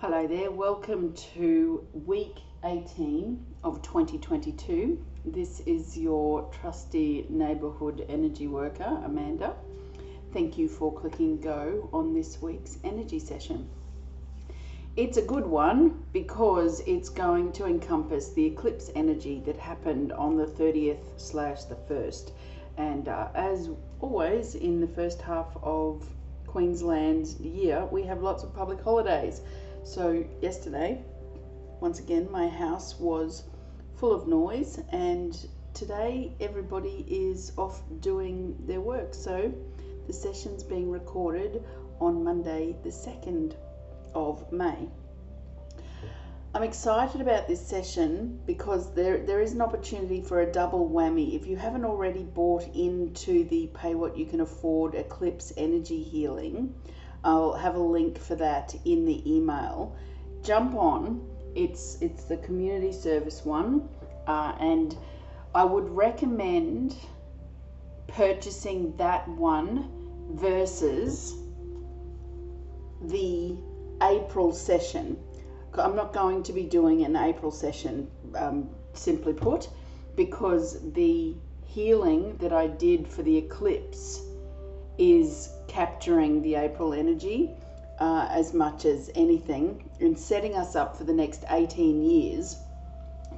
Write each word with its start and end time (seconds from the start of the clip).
Hello 0.00 0.26
there, 0.26 0.50
welcome 0.50 1.12
to 1.34 1.86
week 1.92 2.38
18 2.64 3.44
of 3.62 3.82
2022. 3.82 4.98
This 5.26 5.60
is 5.66 5.94
your 5.94 6.50
trusty 6.58 7.26
neighbourhood 7.28 8.06
energy 8.08 8.46
worker, 8.46 8.98
Amanda. 9.04 9.54
Thank 10.32 10.56
you 10.56 10.70
for 10.70 10.90
clicking 10.90 11.38
go 11.38 11.90
on 11.92 12.14
this 12.14 12.40
week's 12.40 12.78
energy 12.82 13.18
session. 13.18 13.68
It's 14.96 15.18
a 15.18 15.22
good 15.22 15.44
one 15.44 16.02
because 16.14 16.80
it's 16.86 17.10
going 17.10 17.52
to 17.52 17.66
encompass 17.66 18.32
the 18.32 18.46
eclipse 18.46 18.90
energy 18.94 19.42
that 19.44 19.58
happened 19.58 20.12
on 20.12 20.34
the 20.34 20.46
30th 20.46 21.20
slash 21.20 21.64
the 21.64 21.74
1st. 21.74 22.32
And 22.78 23.08
uh, 23.08 23.28
as 23.34 23.68
always, 24.00 24.54
in 24.54 24.80
the 24.80 24.88
first 24.88 25.20
half 25.20 25.54
of 25.62 26.08
Queensland's 26.46 27.38
year, 27.38 27.84
we 27.92 28.02
have 28.04 28.22
lots 28.22 28.42
of 28.42 28.54
public 28.54 28.80
holidays. 28.80 29.42
So, 29.90 30.24
yesterday, 30.40 31.02
once 31.80 31.98
again, 31.98 32.30
my 32.30 32.46
house 32.46 33.00
was 33.00 33.42
full 33.96 34.12
of 34.12 34.28
noise, 34.28 34.78
and 34.92 35.36
today 35.74 36.32
everybody 36.40 37.04
is 37.08 37.50
off 37.58 37.82
doing 37.98 38.56
their 38.68 38.80
work. 38.80 39.14
So, 39.14 39.52
the 40.06 40.12
session's 40.12 40.62
being 40.62 40.92
recorded 40.92 41.64
on 41.98 42.22
Monday, 42.22 42.76
the 42.84 42.90
2nd 42.90 43.56
of 44.14 44.52
May. 44.52 44.88
I'm 46.54 46.62
excited 46.62 47.20
about 47.20 47.48
this 47.48 47.60
session 47.60 48.38
because 48.46 48.94
there, 48.94 49.18
there 49.18 49.40
is 49.40 49.54
an 49.54 49.60
opportunity 49.60 50.20
for 50.20 50.40
a 50.40 50.52
double 50.52 50.88
whammy. 50.88 51.34
If 51.34 51.48
you 51.48 51.56
haven't 51.56 51.84
already 51.84 52.22
bought 52.22 52.62
into 52.76 53.42
the 53.42 53.66
Pay 53.74 53.96
What 53.96 54.16
You 54.16 54.26
Can 54.26 54.40
Afford 54.40 54.94
Eclipse 54.94 55.52
Energy 55.56 56.00
Healing, 56.00 56.76
I'll 57.24 57.52
have 57.52 57.74
a 57.74 57.82
link 57.82 58.18
for 58.18 58.34
that 58.36 58.74
in 58.84 59.04
the 59.04 59.22
email. 59.30 59.96
Jump 60.42 60.74
on. 60.74 61.26
It's 61.54 61.98
it's 62.00 62.24
the 62.24 62.36
community 62.38 62.92
service 62.92 63.44
one, 63.44 63.88
uh, 64.26 64.54
and 64.60 64.96
I 65.54 65.64
would 65.64 65.88
recommend 65.90 66.94
purchasing 68.06 68.96
that 68.96 69.26
one 69.28 69.90
versus 70.30 71.34
the 73.02 73.56
April 74.02 74.52
session. 74.52 75.18
I'm 75.74 75.96
not 75.96 76.12
going 76.12 76.42
to 76.44 76.52
be 76.52 76.64
doing 76.64 77.04
an 77.04 77.16
April 77.16 77.50
session, 77.50 78.10
um, 78.34 78.70
simply 78.92 79.32
put, 79.32 79.68
because 80.16 80.92
the 80.92 81.34
healing 81.64 82.36
that 82.38 82.52
I 82.52 82.66
did 82.66 83.06
for 83.06 83.22
the 83.22 83.36
eclipse 83.36 84.22
is 85.00 85.54
capturing 85.66 86.42
the 86.42 86.54
April 86.54 86.92
energy 86.92 87.50
uh, 87.98 88.28
as 88.30 88.52
much 88.52 88.84
as 88.84 89.10
anything 89.14 89.88
and 90.00 90.16
setting 90.16 90.54
us 90.54 90.76
up 90.76 90.96
for 90.96 91.04
the 91.04 91.12
next 91.12 91.44
18 91.48 92.02
years 92.02 92.58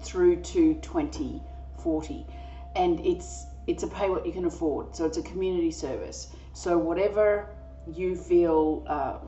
through 0.01 0.37
to 0.43 0.75
2040. 0.75 2.27
And 2.75 3.01
it's 3.07 3.47
it's 3.69 3.85
a 3.85 3.87
pay 3.87 4.11
what 4.11 4.27
you 4.27 4.33
can 4.33 4.45
afford, 4.45 4.97
so 4.97 5.05
it's 5.07 5.19
a 5.19 5.23
community 5.23 5.71
service. 5.71 6.35
So 6.53 6.77
whatever 6.77 7.49
you 7.87 8.17
feel 8.17 8.85
uh, 8.89 9.19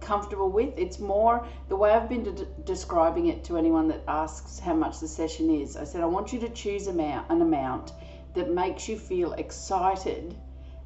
comfortable 0.00 0.50
with. 0.50 0.72
It's 0.76 0.98
more 0.98 1.46
the 1.68 1.76
way 1.76 1.90
I've 1.90 2.08
been 2.08 2.22
de- 2.22 2.46
describing 2.64 3.26
it 3.26 3.44
to 3.44 3.56
anyone 3.56 3.88
that 3.88 4.02
asks 4.06 4.58
how 4.58 4.74
much 4.74 5.00
the 5.00 5.08
session 5.08 5.50
is. 5.50 5.76
I 5.76 5.84
said, 5.84 6.02
I 6.02 6.06
want 6.06 6.32
you 6.32 6.40
to 6.40 6.48
choose 6.50 6.86
amount, 6.86 7.30
an 7.30 7.42
amount 7.42 7.92
that 8.34 8.50
makes 8.50 8.88
you 8.88 8.98
feel 8.98 9.32
excited 9.32 10.36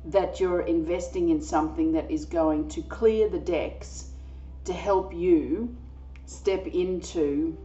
that 0.07 0.41
you're 0.41 0.63
investing 0.63 1.29
in 1.29 1.41
something 1.43 1.93
that 1.93 2.11
is 2.11 2.25
going 2.25 2.69
to 2.69 2.83
clear 2.83 3.29
the 3.29 3.39
decks 3.39 4.11
to 4.65 4.73
help 4.73 5.15
you 5.15 5.77
step 6.27 6.67
into 6.67 7.57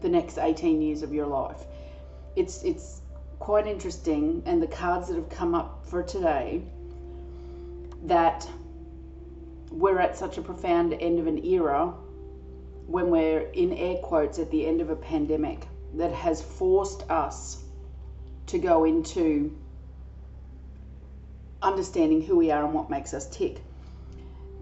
the 0.00 0.08
next 0.08 0.38
18 0.38 0.80
years 0.80 1.02
of 1.02 1.12
your 1.12 1.26
life. 1.26 1.64
It's, 2.34 2.62
it's 2.62 3.02
quite 3.38 3.66
interesting, 3.66 4.42
and 4.46 4.62
the 4.62 4.66
cards 4.66 5.08
that 5.08 5.16
have 5.16 5.28
come 5.28 5.54
up 5.54 5.84
for 5.86 6.02
today 6.02 6.62
that 8.04 8.48
we're 9.70 9.98
at 9.98 10.16
such 10.16 10.38
a 10.38 10.42
profound 10.42 10.94
end 10.94 11.18
of 11.18 11.26
an 11.26 11.44
era 11.44 11.92
when 12.86 13.10
we're 13.10 13.40
in 13.50 13.72
air 13.72 13.96
quotes 13.98 14.38
at 14.38 14.50
the 14.50 14.66
end 14.66 14.80
of 14.80 14.90
a 14.90 14.96
pandemic 14.96 15.66
that 15.94 16.12
has 16.12 16.40
forced 16.40 17.08
us 17.10 17.64
to 18.46 18.58
go 18.58 18.84
into 18.84 19.56
understanding 21.62 22.22
who 22.22 22.36
we 22.36 22.50
are 22.50 22.64
and 22.64 22.74
what 22.74 22.90
makes 22.90 23.14
us 23.14 23.28
tick. 23.28 23.60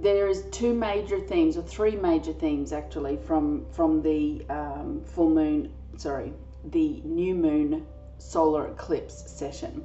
There 0.00 0.28
is 0.28 0.44
two 0.50 0.74
major 0.74 1.20
themes, 1.20 1.56
or 1.56 1.62
three 1.62 1.96
major 1.96 2.32
themes 2.32 2.72
actually, 2.72 3.16
from 3.16 3.64
from 3.70 4.02
the 4.02 4.44
um, 4.50 5.02
full 5.04 5.30
moon, 5.30 5.70
sorry, 5.96 6.32
the 6.64 7.00
new 7.04 7.34
moon 7.34 7.86
solar 8.18 8.68
eclipse 8.68 9.30
session. 9.30 9.82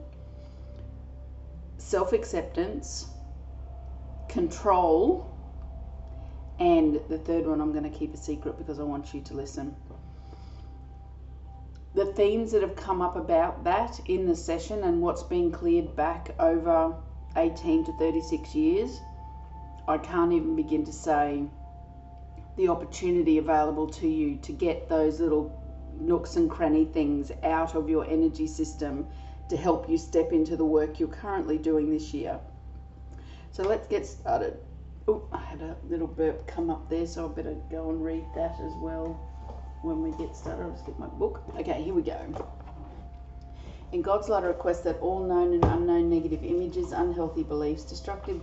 Self 1.77 2.13
acceptance, 2.13 3.07
control, 4.27 5.31
and 6.59 6.99
the 7.09 7.17
third 7.17 7.47
one 7.47 7.61
I'm 7.61 7.71
going 7.71 7.89
to 7.89 7.97
keep 7.97 8.13
a 8.13 8.17
secret 8.17 8.57
because 8.57 8.79
I 8.79 8.83
want 8.83 9.13
you 9.13 9.21
to 9.21 9.33
listen. 9.33 9.75
The 11.95 12.05
themes 12.05 12.51
that 12.51 12.61
have 12.61 12.75
come 12.75 13.01
up 13.01 13.15
about 13.15 13.63
that 13.63 13.99
in 14.05 14.27
the 14.27 14.35
session 14.35 14.83
and 14.83 15.01
what's 15.01 15.23
been 15.23 15.51
cleared 15.51 15.95
back 15.95 16.35
over 16.39 16.95
18 17.35 17.85
to 17.85 17.91
36 17.93 18.53
years, 18.53 19.01
I 19.87 19.97
can't 19.97 20.31
even 20.31 20.55
begin 20.55 20.85
to 20.85 20.93
say 20.93 21.45
the 22.57 22.67
opportunity 22.67 23.39
available 23.39 23.87
to 23.87 24.07
you 24.07 24.37
to 24.37 24.51
get 24.51 24.87
those 24.87 25.19
little 25.19 25.51
nooks 25.99 26.35
and 26.35 26.47
cranny 26.47 26.85
things 26.85 27.31
out 27.41 27.73
of 27.73 27.89
your 27.89 28.05
energy 28.05 28.45
system 28.45 29.07
to 29.49 29.57
help 29.57 29.89
you 29.89 29.97
step 29.97 30.31
into 30.31 30.55
the 30.55 30.65
work 30.65 30.99
you're 30.99 31.09
currently 31.09 31.57
doing 31.57 31.89
this 31.89 32.13
year. 32.13 32.39
So 33.51 33.63
let's 33.63 33.87
get 33.87 34.05
started. 34.05 34.59
Oh, 35.07 35.27
I 35.31 35.39
had 35.39 35.61
a 35.63 35.75
little 35.89 36.05
burp 36.05 36.45
come 36.45 36.69
up 36.69 36.87
there, 36.87 37.07
so 37.07 37.25
I 37.25 37.29
better 37.29 37.55
go 37.71 37.89
and 37.89 38.03
read 38.05 38.25
that 38.35 38.59
as 38.61 38.73
well 38.79 39.19
when 39.81 40.01
we 40.01 40.11
get 40.17 40.35
started. 40.35 40.63
I'll 40.63 40.71
just 40.71 40.85
get 40.85 40.99
my 40.99 41.07
book. 41.07 41.41
Okay, 41.57 41.81
here 41.83 41.93
we 41.93 42.01
go. 42.01 42.19
In 43.91 44.01
God's 44.01 44.29
light, 44.29 44.43
I 44.43 44.47
request 44.47 44.83
that 44.83 44.99
all 44.99 45.19
known 45.19 45.53
and 45.53 45.63
unknown 45.63 46.09
negative 46.09 46.43
images, 46.43 46.91
unhealthy 46.91 47.43
beliefs, 47.43 47.83
destructive 47.83 48.41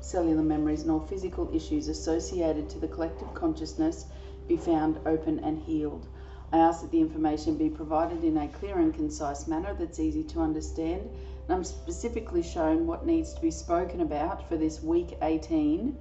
cellular 0.00 0.42
memories, 0.42 0.82
and 0.82 0.90
all 0.90 1.00
physical 1.00 1.50
issues 1.54 1.88
associated 1.88 2.68
to 2.70 2.78
the 2.78 2.86
collective 2.86 3.32
consciousness 3.34 4.06
be 4.46 4.56
found 4.56 5.00
open 5.06 5.40
and 5.40 5.58
healed. 5.58 6.06
I 6.52 6.58
ask 6.58 6.82
that 6.82 6.92
the 6.92 7.00
information 7.00 7.56
be 7.56 7.70
provided 7.70 8.22
in 8.22 8.36
a 8.36 8.46
clear 8.46 8.78
and 8.78 8.94
concise 8.94 9.48
manner 9.48 9.74
that's 9.74 9.98
easy 9.98 10.22
to 10.24 10.40
understand. 10.40 11.10
And 11.48 11.56
I'm 11.56 11.64
specifically 11.64 12.42
shown 12.42 12.86
what 12.86 13.04
needs 13.04 13.34
to 13.34 13.40
be 13.40 13.50
spoken 13.50 14.00
about 14.02 14.48
for 14.48 14.56
this 14.56 14.82
week 14.82 15.16
18 15.20 15.96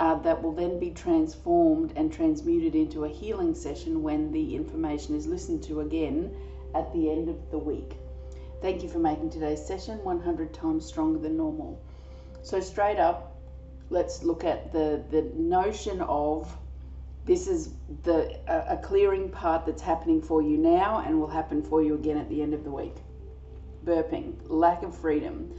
uh, 0.00 0.14
that 0.16 0.42
will 0.42 0.52
then 0.52 0.78
be 0.78 0.90
transformed 0.90 1.92
and 1.96 2.12
transmuted 2.12 2.74
into 2.74 3.04
a 3.04 3.08
healing 3.08 3.54
session 3.54 4.02
when 4.02 4.30
the 4.32 4.54
information 4.54 5.16
is 5.16 5.26
listened 5.26 5.62
to 5.64 5.80
again 5.80 6.34
at 6.74 6.92
the 6.92 7.10
end 7.10 7.28
of 7.28 7.50
the 7.50 7.58
week. 7.58 7.96
Thank 8.60 8.82
you 8.82 8.88
for 8.88 8.98
making 8.98 9.30
today's 9.30 9.64
session 9.64 10.02
100 10.04 10.52
times 10.52 10.84
stronger 10.84 11.18
than 11.18 11.36
normal. 11.36 11.80
So, 12.42 12.60
straight 12.60 12.98
up, 12.98 13.36
let's 13.90 14.22
look 14.22 14.44
at 14.44 14.72
the, 14.72 15.04
the 15.10 15.22
notion 15.34 16.00
of 16.02 16.56
this 17.24 17.46
is 17.46 17.74
the 18.04 18.40
a, 18.48 18.74
a 18.74 18.76
clearing 18.78 19.28
part 19.28 19.66
that's 19.66 19.82
happening 19.82 20.22
for 20.22 20.40
you 20.40 20.56
now 20.56 21.04
and 21.06 21.20
will 21.20 21.28
happen 21.28 21.62
for 21.62 21.82
you 21.82 21.94
again 21.94 22.16
at 22.16 22.28
the 22.28 22.40
end 22.40 22.54
of 22.54 22.64
the 22.64 22.70
week. 22.70 22.94
Burping, 23.84 24.34
lack 24.48 24.82
of 24.82 24.96
freedom, 24.96 25.52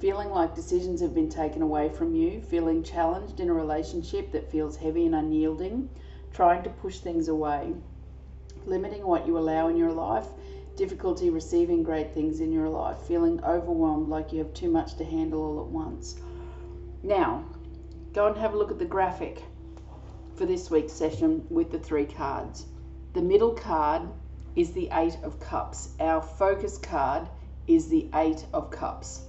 feeling 0.00 0.30
like 0.30 0.54
decisions 0.54 1.00
have 1.00 1.14
been 1.14 1.28
taken 1.28 1.62
away 1.62 1.88
from 1.88 2.14
you, 2.14 2.40
feeling 2.40 2.82
challenged 2.82 3.40
in 3.40 3.48
a 3.48 3.54
relationship 3.54 4.30
that 4.32 4.50
feels 4.50 4.76
heavy 4.76 5.06
and 5.06 5.14
unyielding, 5.14 5.88
trying 6.32 6.62
to 6.62 6.70
push 6.70 6.98
things 6.98 7.28
away, 7.28 7.74
limiting 8.66 9.06
what 9.06 9.26
you 9.26 9.38
allow 9.38 9.68
in 9.68 9.76
your 9.76 9.92
life, 9.92 10.26
difficulty 10.76 11.30
receiving 11.30 11.82
great 11.82 12.12
things 12.12 12.40
in 12.40 12.52
your 12.52 12.68
life, 12.68 12.98
feeling 13.08 13.42
overwhelmed 13.42 14.08
like 14.08 14.32
you 14.32 14.38
have 14.38 14.52
too 14.52 14.68
much 14.68 14.96
to 14.96 15.04
handle 15.04 15.42
all 15.42 15.60
at 15.60 15.66
once. 15.66 16.16
Now, 17.02 17.44
go 18.12 18.26
and 18.26 18.36
have 18.36 18.52
a 18.52 18.58
look 18.58 18.70
at 18.70 18.78
the 18.78 18.84
graphic 18.84 19.42
for 20.34 20.44
this 20.44 20.70
week's 20.70 20.92
session 20.92 21.46
with 21.48 21.72
the 21.72 21.78
three 21.78 22.04
cards. 22.04 22.66
The 23.14 23.22
middle 23.22 23.54
card 23.54 24.02
is 24.54 24.72
the 24.72 24.90
Eight 24.92 25.16
of 25.22 25.40
Cups. 25.40 25.90
Our 26.00 26.20
focus 26.20 26.76
card 26.76 27.26
is 27.66 27.88
the 27.88 28.10
Eight 28.14 28.44
of 28.52 28.70
Cups. 28.70 29.22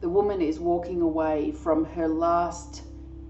The 0.00 0.08
woman 0.08 0.40
is 0.40 0.58
walking 0.58 1.02
away 1.02 1.52
from 1.52 1.84
her 1.84 2.08
last 2.08 2.82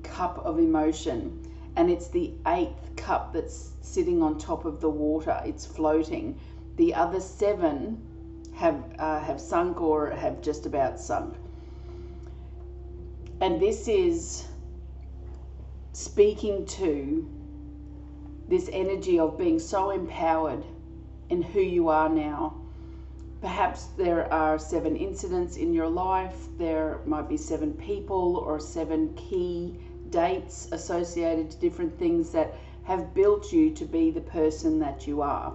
cup 0.05 0.39
of 0.39 0.59
emotion, 0.59 1.45
and 1.77 1.91
it's 1.91 2.09
the 2.09 2.35
eighth 2.47 2.95
cup 2.97 3.33
that's 3.33 3.73
sitting 3.81 4.23
on 4.23 4.39
top 4.39 4.65
of 4.65 4.81
the 4.81 4.91
water. 4.91 5.41
It's 5.45 5.67
floating. 5.67 6.39
The 6.77 6.95
other 6.95 7.21
seven 7.21 8.01
have 8.55 8.85
uh, 8.99 9.21
have 9.21 9.41
sunk 9.41 9.81
or 9.81 10.11
have 10.11 10.41
just 10.43 10.65
about 10.67 11.01
sunk. 11.01 11.35
And 13.41 13.61
this 13.61 13.89
is 13.89 14.47
speaking 15.93 16.67
to 16.67 17.29
this 18.49 18.69
energy 18.73 19.19
of 19.19 19.39
being 19.39 19.59
so 19.59 19.91
empowered 19.91 20.65
in 21.31 21.43
who 21.43 21.61
you 21.61 21.89
are 21.89 22.09
now. 22.09 22.60
Perhaps 23.41 23.87
there 23.97 24.31
are 24.31 24.59
seven 24.59 24.97
incidents 24.97 25.57
in 25.57 25.73
your 25.73 25.89
life, 25.89 26.49
there 26.59 27.01
might 27.07 27.27
be 27.27 27.39
seven 27.39 27.73
people 27.73 28.37
or 28.37 28.61
seven 28.61 29.15
key 29.15 29.79
dates 30.11 30.69
associated 30.73 31.51
to 31.51 31.57
different 31.59 31.99
things 31.99 32.31
that 32.33 32.55
have 32.83 33.15
built 33.15 33.51
you 33.51 33.71
to 33.71 33.87
be 33.87 34.11
the 34.11 34.21
person 34.21 34.79
that 34.81 35.07
you 35.07 35.23
are. 35.23 35.55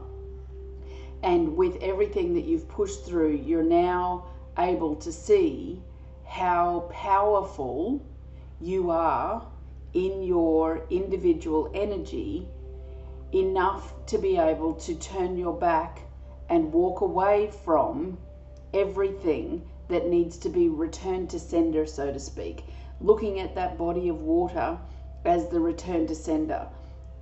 And 1.21 1.55
with 1.55 1.75
everything 1.81 2.33
that 2.33 2.45
you've 2.45 2.67
pushed 2.67 3.05
through, 3.05 3.35
you're 3.35 3.61
now 3.61 4.25
able 4.57 4.95
to 4.95 5.11
see 5.11 5.83
how 6.25 6.89
powerful 6.91 8.01
you 8.59 8.89
are 8.89 9.45
in 9.93 10.23
your 10.23 10.85
individual 10.89 11.69
energy 11.75 12.47
enough 13.31 13.93
to 14.07 14.17
be 14.17 14.38
able 14.38 14.73
to 14.73 14.95
turn 14.95 15.38
your 15.38 15.53
back 15.53 16.01
and 16.50 16.74
walk 16.74 17.01
away 17.01 17.51
from 17.63 18.18
everything 18.74 19.63
that 19.88 20.07
needs 20.07 20.38
to 20.38 20.50
be 20.50 20.69
returned 20.69 21.30
to 21.30 21.39
sender, 21.39 21.86
so 21.86 22.12
to 22.12 22.19
speak. 22.19 22.65
Looking 23.01 23.39
at 23.39 23.56
that 23.56 23.77
body 23.77 24.09
of 24.09 24.21
water 24.21 24.80
as 25.24 25.47
the 25.47 25.59
return 25.59 26.07
to 26.07 26.15
sender. 26.15 26.68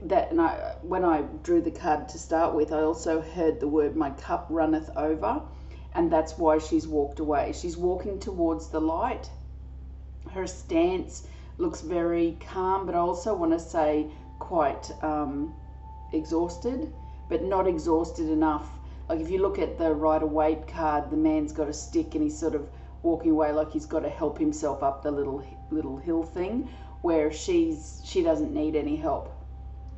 That 0.02 0.32
and 0.32 0.42
I, 0.42 0.76
when 0.82 1.06
I 1.06 1.22
drew 1.44 1.62
the 1.62 1.72
card 1.72 2.10
to 2.10 2.20
start 2.20 2.54
with, 2.54 2.72
I 2.74 2.82
also 2.82 3.22
heard 3.22 3.60
the 3.60 3.68
word 3.68 3.96
"my 3.96 4.10
cup 4.12 4.48
runneth 4.50 4.90
over," 4.96 5.42
and 5.96 6.12
that's 6.12 6.38
why 6.38 6.58
she's 6.58 6.88
walked 6.88 7.20
away. 7.20 7.54
She's 7.54 7.78
walking 7.78 8.20
towards 8.20 8.68
the 8.68 8.82
light. 8.82 9.30
Her 10.32 10.48
stance 10.48 11.28
looks 11.58 11.82
very 11.82 12.38
calm, 12.42 12.86
but 12.86 12.96
I 12.96 13.00
also 13.00 13.34
want 13.36 13.52
to 13.54 13.60
say 13.60 14.08
quite 14.40 14.92
um, 15.02 15.54
exhausted, 16.12 16.92
but 17.30 17.44
not 17.44 17.68
exhausted 17.68 18.30
enough. 18.30 18.80
Like 19.14 19.22
if 19.22 19.30
you 19.30 19.44
look 19.44 19.60
at 19.60 19.78
the 19.78 19.94
Rider 19.94 20.26
Waite 20.26 20.68
card, 20.68 21.12
the 21.12 21.18
man's 21.18 21.52
got 21.54 21.70
a 21.70 21.74
stick 21.74 22.16
and 22.16 22.24
he's 22.24 22.36
sort 22.36 22.56
of 22.56 22.68
walking 23.04 23.30
away 23.30 23.52
like 23.52 23.72
he's 23.72 23.86
got 23.86 24.00
to 24.00 24.10
help 24.10 24.40
himself 24.40 24.82
up 24.82 25.04
the 25.04 25.12
little 25.12 25.46
little 25.70 25.98
hill 25.98 26.24
thing. 26.24 26.68
Where 27.04 27.32
she's 27.32 28.02
she 28.04 28.24
doesn't 28.24 28.52
need 28.52 28.76
any 28.76 28.96
help. 28.96 29.32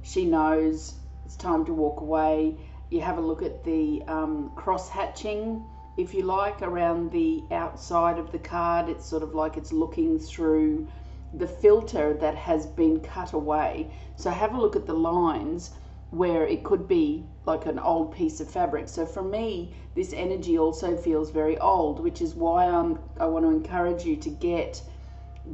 She 0.01 0.25
knows 0.25 0.95
it's 1.23 1.37
time 1.37 1.63
to 1.63 1.73
walk 1.73 2.01
away. 2.01 2.57
You 2.89 2.99
have 2.99 3.17
a 3.17 3.21
look 3.21 3.41
at 3.41 3.63
the 3.63 4.03
um, 4.09 4.51
cross 4.53 4.89
hatching, 4.89 5.63
if 5.95 6.13
you 6.13 6.23
like, 6.23 6.61
around 6.61 7.13
the 7.13 7.45
outside 7.51 8.19
of 8.19 8.33
the 8.33 8.39
card. 8.39 8.89
It's 8.89 9.05
sort 9.05 9.23
of 9.23 9.33
like 9.33 9.55
it's 9.55 9.71
looking 9.71 10.19
through 10.19 10.89
the 11.33 11.47
filter 11.47 12.15
that 12.15 12.35
has 12.35 12.65
been 12.65 12.99
cut 12.99 13.31
away. 13.31 13.91
So 14.17 14.29
have 14.29 14.53
a 14.53 14.59
look 14.59 14.75
at 14.75 14.85
the 14.85 14.93
lines 14.93 15.71
where 16.15 16.47
it 16.47 16.63
could 16.63 16.87
be 16.87 17.25
like 17.45 17.65
an 17.65 17.77
old 17.77 18.15
piece 18.15 18.39
of 18.39 18.49
fabric. 18.49 18.87
So 18.87 19.05
for 19.05 19.21
me, 19.21 19.73
this 19.95 20.13
energy 20.13 20.57
also 20.57 20.95
feels 20.95 21.29
very 21.29 21.57
old, 21.57 21.99
which 21.99 22.21
is 22.21 22.35
why 22.35 22.65
I'm, 22.65 22.97
I 23.19 23.25
want 23.25 23.43
to 23.43 23.51
encourage 23.51 24.05
you 24.05 24.15
to 24.17 24.29
get 24.29 24.81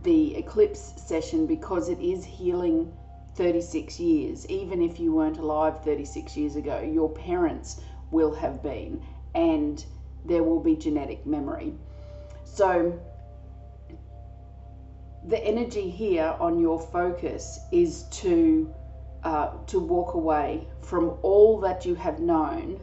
the 0.03 0.35
eclipse 0.35 0.93
session 0.97 1.47
because 1.47 1.89
it 1.89 1.99
is 1.99 2.23
healing 2.23 2.93
36 3.35 3.99
years. 3.99 4.47
Even 4.49 4.81
if 4.81 4.99
you 4.99 5.11
weren't 5.13 5.39
alive 5.39 5.83
36 5.83 6.37
years 6.37 6.55
ago, 6.55 6.79
your 6.79 7.09
parents 7.09 7.81
will 8.11 8.33
have 8.33 8.61
been, 8.61 9.01
and 9.33 9.83
there 10.25 10.43
will 10.43 10.59
be 10.59 10.75
genetic 10.75 11.25
memory. 11.25 11.73
So 12.43 12.99
the 15.27 15.43
energy 15.43 15.89
here 15.89 16.35
on 16.39 16.59
your 16.59 16.79
focus 16.79 17.59
is 17.71 18.03
to 18.11 18.73
uh, 19.23 19.51
to 19.67 19.79
walk 19.79 20.13
away 20.13 20.67
from 20.81 21.17
all 21.21 21.59
that 21.59 21.85
you 21.85 21.95
have 21.95 22.19
known, 22.19 22.79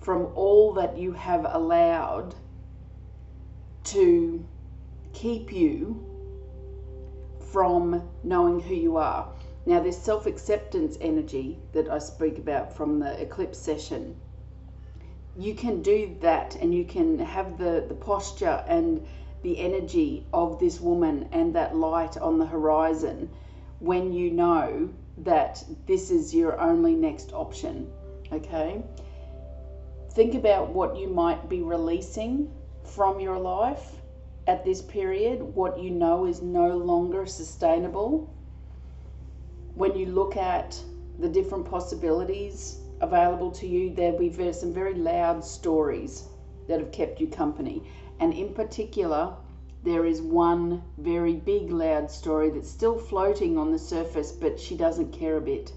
from 0.00 0.32
all 0.34 0.72
that 0.72 0.96
you 0.98 1.12
have 1.12 1.46
allowed 1.48 2.34
to 3.84 4.44
keep 5.12 5.52
you 5.52 6.04
from 7.52 8.08
knowing 8.22 8.60
who 8.60 8.74
you 8.74 8.96
are. 8.96 9.28
Now, 9.66 9.80
this 9.80 10.00
self 10.00 10.26
acceptance 10.26 10.96
energy 11.00 11.58
that 11.72 11.88
I 11.88 11.98
speak 11.98 12.38
about 12.38 12.72
from 12.72 12.98
the 12.98 13.20
eclipse 13.20 13.58
session, 13.58 14.16
you 15.36 15.54
can 15.54 15.82
do 15.82 16.16
that 16.20 16.56
and 16.56 16.74
you 16.74 16.84
can 16.84 17.18
have 17.18 17.58
the, 17.58 17.84
the 17.86 17.94
posture 17.94 18.64
and 18.66 19.06
the 19.42 19.58
energy 19.58 20.26
of 20.32 20.58
this 20.58 20.80
woman 20.80 21.28
and 21.32 21.54
that 21.54 21.76
light 21.76 22.16
on 22.16 22.38
the 22.38 22.46
horizon 22.46 23.30
when 23.78 24.12
you 24.12 24.30
know 24.30 24.90
that 25.18 25.62
this 25.86 26.10
is 26.10 26.34
your 26.34 26.58
only 26.60 26.94
next 26.94 27.32
option. 27.32 27.90
Okay? 28.32 28.82
Think 30.12 30.34
about 30.34 30.70
what 30.70 30.96
you 30.96 31.08
might 31.08 31.48
be 31.48 31.62
releasing 31.62 32.50
from 32.84 33.20
your 33.20 33.38
life 33.38 34.00
at 34.46 34.64
this 34.64 34.82
period, 34.82 35.40
what 35.40 35.78
you 35.78 35.90
know 35.90 36.26
is 36.26 36.42
no 36.42 36.76
longer 36.76 37.26
sustainable. 37.26 38.32
When 39.74 39.96
you 39.96 40.06
look 40.06 40.36
at 40.36 40.78
the 41.18 41.28
different 41.28 41.64
possibilities 41.70 42.80
available 43.00 43.50
to 43.52 43.66
you, 43.66 43.94
there'll 43.94 44.18
be 44.18 44.52
some 44.52 44.72
very 44.72 44.94
loud 44.94 45.44
stories 45.44 46.24
that 46.66 46.80
have 46.80 46.90
kept 46.90 47.20
you 47.20 47.28
company. 47.28 47.82
And 48.18 48.32
in 48.32 48.52
particular, 48.52 49.34
there 49.82 50.04
is 50.04 50.20
one 50.20 50.82
very 50.98 51.34
big, 51.34 51.70
loud 51.70 52.10
story 52.10 52.50
that's 52.50 52.70
still 52.70 52.98
floating 52.98 53.56
on 53.56 53.72
the 53.72 53.78
surface, 53.78 54.30
but 54.32 54.60
she 54.60 54.76
doesn't 54.76 55.12
care 55.12 55.36
a 55.36 55.40
bit. 55.40 55.72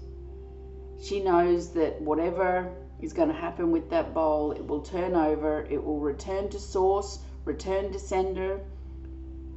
She 1.02 1.20
knows 1.20 1.70
that 1.70 2.00
whatever 2.00 2.70
is 3.00 3.12
going 3.12 3.28
to 3.28 3.34
happen 3.34 3.70
with 3.70 3.88
that 3.90 4.12
bowl, 4.12 4.52
it 4.52 4.66
will 4.66 4.82
turn 4.82 5.14
over, 5.14 5.66
it 5.70 5.82
will 5.82 6.00
return 6.00 6.48
to 6.50 6.58
source, 6.58 7.20
return 7.44 7.92
to 7.92 7.98
sender, 7.98 8.60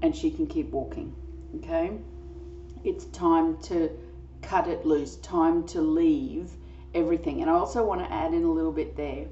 and 0.02 0.16
she 0.16 0.32
can 0.32 0.48
keep 0.48 0.72
walking. 0.72 1.14
Okay? 1.58 1.98
It's 2.84 3.06
time 3.06 3.58
to 3.64 3.90
cut 4.42 4.68
it 4.68 4.86
loose, 4.86 5.18
time 5.18 5.66
to 5.68 5.82
leave 5.82 6.52
everything. 6.94 7.42
And 7.42 7.50
I 7.50 7.54
also 7.54 7.84
want 7.86 8.02
to 8.02 8.12
add 8.12 8.34
in 8.34 8.44
a 8.44 8.52
little 8.52 8.72
bit 8.72 8.96
there 8.96 9.28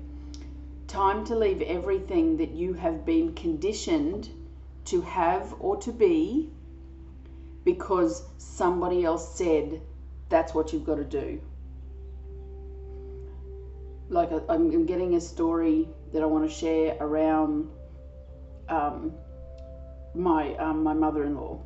time 0.88 1.25
to 1.25 1.35
leave 1.35 1.62
everything 1.63 2.38
that 2.38 2.51
you 2.51 2.73
have 2.73 3.06
been 3.06 3.33
conditioned 3.33 4.29
to 4.86 5.02
have 5.02 5.54
or 5.60 5.78
to 5.78 5.92
be 5.92 6.50
because 7.64 8.24
somebody 8.38 9.04
else 9.04 9.38
said 9.38 9.82
that's 10.30 10.54
what 10.54 10.72
you've 10.72 10.86
got 10.86 10.96
to 10.96 11.04
do. 11.04 11.42
Like 14.10 14.30
I'm 14.50 14.86
getting 14.86 15.15
a 15.15 15.22
story 15.22 15.88
that 16.13 16.22
I 16.22 16.25
want 16.25 16.50
to 16.50 16.56
share 16.56 16.96
around 17.00 17.70
um, 18.70 19.13
my 20.13 20.56
um, 20.58 20.84
my 20.84 20.94
mother-in-law. 20.94 21.60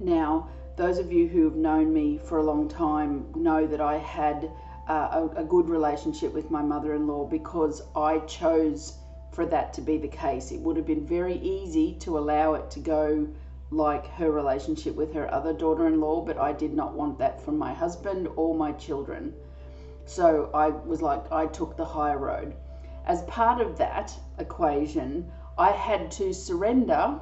Now, 0.00 0.48
those 0.76 0.98
of 0.98 1.12
you 1.12 1.26
who 1.26 1.44
have 1.44 1.56
known 1.56 1.92
me 1.92 2.18
for 2.18 2.38
a 2.38 2.42
long 2.42 2.68
time 2.68 3.26
know 3.34 3.66
that 3.66 3.80
I 3.80 3.96
had 3.98 4.50
uh, 4.88 5.28
a, 5.34 5.40
a 5.40 5.44
good 5.44 5.68
relationship 5.68 6.34
with 6.34 6.50
my 6.50 6.62
mother-in-law 6.62 7.26
because 7.26 7.82
I 7.96 8.18
chose 8.20 8.98
for 9.34 9.44
that 9.46 9.72
to 9.74 9.80
be 9.80 9.98
the 9.98 10.08
case. 10.08 10.52
It 10.52 10.60
would 10.60 10.76
have 10.76 10.86
been 10.86 11.04
very 11.04 11.34
easy 11.38 11.94
to 12.00 12.16
allow 12.16 12.54
it 12.54 12.70
to 12.70 12.80
go 12.80 13.26
like 13.70 14.06
her 14.06 14.30
relationship 14.30 14.94
with 14.94 15.12
her 15.12 15.32
other 15.34 15.52
daughter 15.52 15.88
in 15.88 16.00
law, 16.00 16.20
but 16.20 16.38
I 16.38 16.52
did 16.52 16.72
not 16.72 16.94
want 16.94 17.18
that 17.18 17.40
from 17.40 17.58
my 17.58 17.74
husband 17.74 18.28
or 18.36 18.54
my 18.54 18.72
children. 18.72 19.34
So 20.06 20.50
I 20.54 20.68
was 20.68 21.02
like, 21.02 21.32
I 21.32 21.46
took 21.46 21.76
the 21.76 21.84
high 21.84 22.14
road. 22.14 22.54
As 23.06 23.22
part 23.22 23.60
of 23.60 23.76
that 23.78 24.16
equation, 24.38 25.30
I 25.58 25.72
had 25.72 26.10
to 26.12 26.32
surrender 26.32 27.18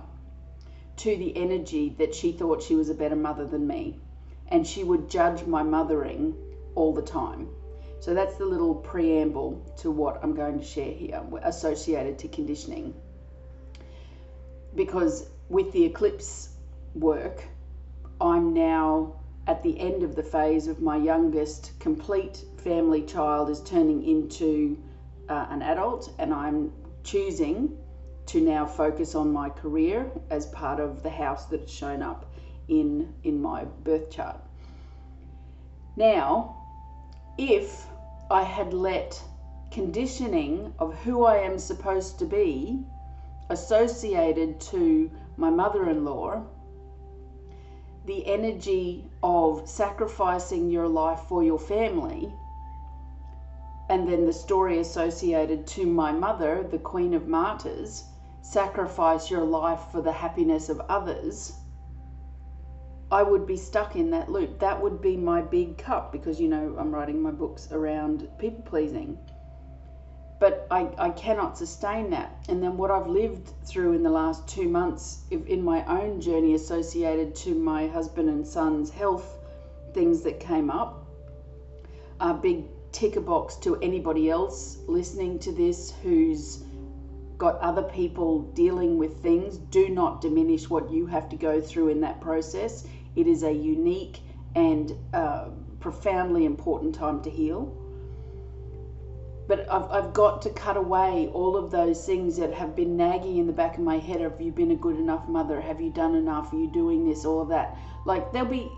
to 0.96 1.16
the 1.16 1.34
energy 1.36 1.94
that 1.98 2.14
she 2.14 2.32
thought 2.32 2.62
she 2.62 2.74
was 2.74 2.90
a 2.90 2.94
better 2.94 3.16
mother 3.16 3.46
than 3.46 3.66
me. 3.66 4.00
And 4.48 4.66
she 4.66 4.84
would 4.84 5.08
judge 5.08 5.46
my 5.46 5.62
mothering 5.62 6.34
all 6.74 6.92
the 6.92 7.02
time. 7.02 7.48
So 8.02 8.14
that's 8.14 8.34
the 8.34 8.44
little 8.44 8.74
preamble 8.74 9.64
to 9.76 9.92
what 9.92 10.18
I'm 10.24 10.34
going 10.34 10.58
to 10.58 10.64
share 10.64 10.92
here 10.92 11.22
associated 11.44 12.18
to 12.18 12.26
conditioning. 12.26 12.94
Because 14.74 15.28
with 15.48 15.70
the 15.70 15.84
eclipse 15.84 16.48
work, 16.96 17.44
I'm 18.20 18.52
now 18.52 19.20
at 19.46 19.62
the 19.62 19.78
end 19.78 20.02
of 20.02 20.16
the 20.16 20.22
phase 20.24 20.66
of 20.66 20.82
my 20.82 20.96
youngest 20.96 21.78
complete 21.78 22.44
family 22.56 23.02
child 23.02 23.48
is 23.50 23.62
turning 23.62 24.04
into 24.04 24.76
uh, 25.28 25.46
an 25.50 25.62
adult, 25.62 26.12
and 26.18 26.34
I'm 26.34 26.72
choosing 27.04 27.78
to 28.26 28.40
now 28.40 28.66
focus 28.66 29.14
on 29.14 29.32
my 29.32 29.48
career 29.48 30.10
as 30.28 30.46
part 30.46 30.80
of 30.80 31.04
the 31.04 31.10
house 31.10 31.46
that's 31.46 31.72
shown 31.72 32.02
up 32.02 32.34
in 32.66 33.14
in 33.22 33.40
my 33.40 33.62
birth 33.84 34.10
chart. 34.10 34.40
Now, 35.94 36.56
if 37.38 37.86
I 38.32 38.44
had 38.44 38.72
let 38.72 39.22
conditioning 39.70 40.72
of 40.78 40.94
who 41.04 41.22
I 41.22 41.36
am 41.36 41.58
supposed 41.58 42.18
to 42.18 42.24
be 42.24 42.80
associated 43.50 44.58
to 44.72 45.10
my 45.36 45.50
mother 45.50 45.86
in 45.86 46.02
law 46.02 46.44
the 48.06 48.26
energy 48.26 49.04
of 49.22 49.68
sacrificing 49.68 50.70
your 50.70 50.88
life 50.88 51.20
for 51.20 51.42
your 51.42 51.58
family, 51.58 52.32
and 53.90 54.08
then 54.08 54.24
the 54.24 54.32
story 54.32 54.78
associated 54.78 55.66
to 55.66 55.86
my 55.86 56.10
mother, 56.10 56.64
the 56.64 56.78
Queen 56.78 57.12
of 57.12 57.26
Martyrs, 57.28 58.04
sacrifice 58.40 59.30
your 59.30 59.44
life 59.44 59.80
for 59.90 60.00
the 60.00 60.12
happiness 60.12 60.70
of 60.70 60.80
others, 60.88 61.52
I 63.12 63.22
would 63.22 63.46
be 63.46 63.58
stuck 63.58 63.94
in 63.94 64.08
that 64.12 64.32
loop. 64.32 64.58
That 64.58 64.80
would 64.80 65.02
be 65.02 65.18
my 65.18 65.42
big 65.42 65.76
cup 65.76 66.12
because, 66.12 66.40
you 66.40 66.48
know, 66.48 66.74
I'm 66.78 66.94
writing 66.94 67.20
my 67.20 67.30
books 67.30 67.68
around 67.70 68.26
people 68.38 68.62
pleasing. 68.62 69.18
But 70.40 70.66
I, 70.70 70.88
I 70.96 71.10
cannot 71.10 71.58
sustain 71.58 72.08
that. 72.10 72.46
And 72.48 72.62
then 72.62 72.78
what 72.78 72.90
I've 72.90 73.06
lived 73.06 73.52
through 73.66 73.92
in 73.92 74.02
the 74.02 74.10
last 74.10 74.48
two 74.48 74.66
months 74.66 75.24
in 75.30 75.62
my 75.62 75.84
own 75.84 76.22
journey 76.22 76.54
associated 76.54 77.34
to 77.36 77.54
my 77.54 77.86
husband 77.86 78.30
and 78.30 78.46
son's 78.46 78.90
health 78.90 79.38
things 79.92 80.22
that 80.22 80.40
came 80.40 80.70
up, 80.70 81.06
a 82.18 82.32
big 82.32 82.64
ticker 82.92 83.20
box 83.20 83.56
to 83.56 83.76
anybody 83.82 84.30
else 84.30 84.78
listening 84.86 85.38
to 85.40 85.52
this 85.52 85.92
who's 86.02 86.64
got 87.36 87.58
other 87.58 87.82
people 87.82 88.42
dealing 88.54 88.96
with 88.96 89.20
things, 89.20 89.58
do 89.58 89.88
not 89.90 90.20
diminish 90.20 90.70
what 90.70 90.90
you 90.90 91.06
have 91.06 91.28
to 91.28 91.36
go 91.36 91.60
through 91.60 91.88
in 91.88 92.00
that 92.00 92.20
process. 92.20 92.86
It 93.16 93.26
is 93.26 93.42
a 93.42 93.52
unique 93.52 94.20
and 94.54 94.92
uh, 95.12 95.48
profoundly 95.80 96.44
important 96.44 96.94
time 96.94 97.22
to 97.22 97.30
heal. 97.30 97.76
But 99.48 99.70
I've, 99.70 99.90
I've 99.90 100.12
got 100.12 100.40
to 100.42 100.50
cut 100.50 100.76
away 100.76 101.28
all 101.34 101.56
of 101.56 101.70
those 101.70 102.06
things 102.06 102.36
that 102.36 102.54
have 102.54 102.76
been 102.76 102.96
nagging 102.96 103.38
in 103.38 103.46
the 103.46 103.52
back 103.52 103.76
of 103.76 103.82
my 103.82 103.98
head. 103.98 104.20
Have 104.20 104.40
you 104.40 104.52
been 104.52 104.70
a 104.70 104.76
good 104.76 104.96
enough 104.96 105.28
mother? 105.28 105.60
Have 105.60 105.80
you 105.80 105.90
done 105.90 106.14
enough? 106.14 106.52
Are 106.52 106.56
you 106.56 106.70
doing 106.72 107.06
this? 107.06 107.24
All 107.24 107.40
of 107.40 107.48
that. 107.48 107.76
Like 108.06 108.32
there'll 108.32 108.48
be 108.48 108.70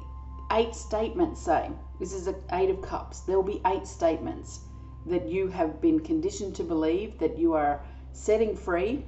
eight 0.52 0.74
statements, 0.74 1.42
say. 1.42 1.70
This 2.00 2.12
is 2.12 2.26
an 2.26 2.36
eight 2.52 2.70
of 2.70 2.82
cups. 2.82 3.20
There'll 3.20 3.42
be 3.42 3.60
eight 3.66 3.86
statements 3.86 4.60
that 5.06 5.28
you 5.28 5.48
have 5.48 5.80
been 5.80 6.00
conditioned 6.00 6.54
to 6.56 6.64
believe 6.64 7.18
that 7.18 7.38
you 7.38 7.52
are 7.52 7.84
setting 8.12 8.56
free. 8.56 9.04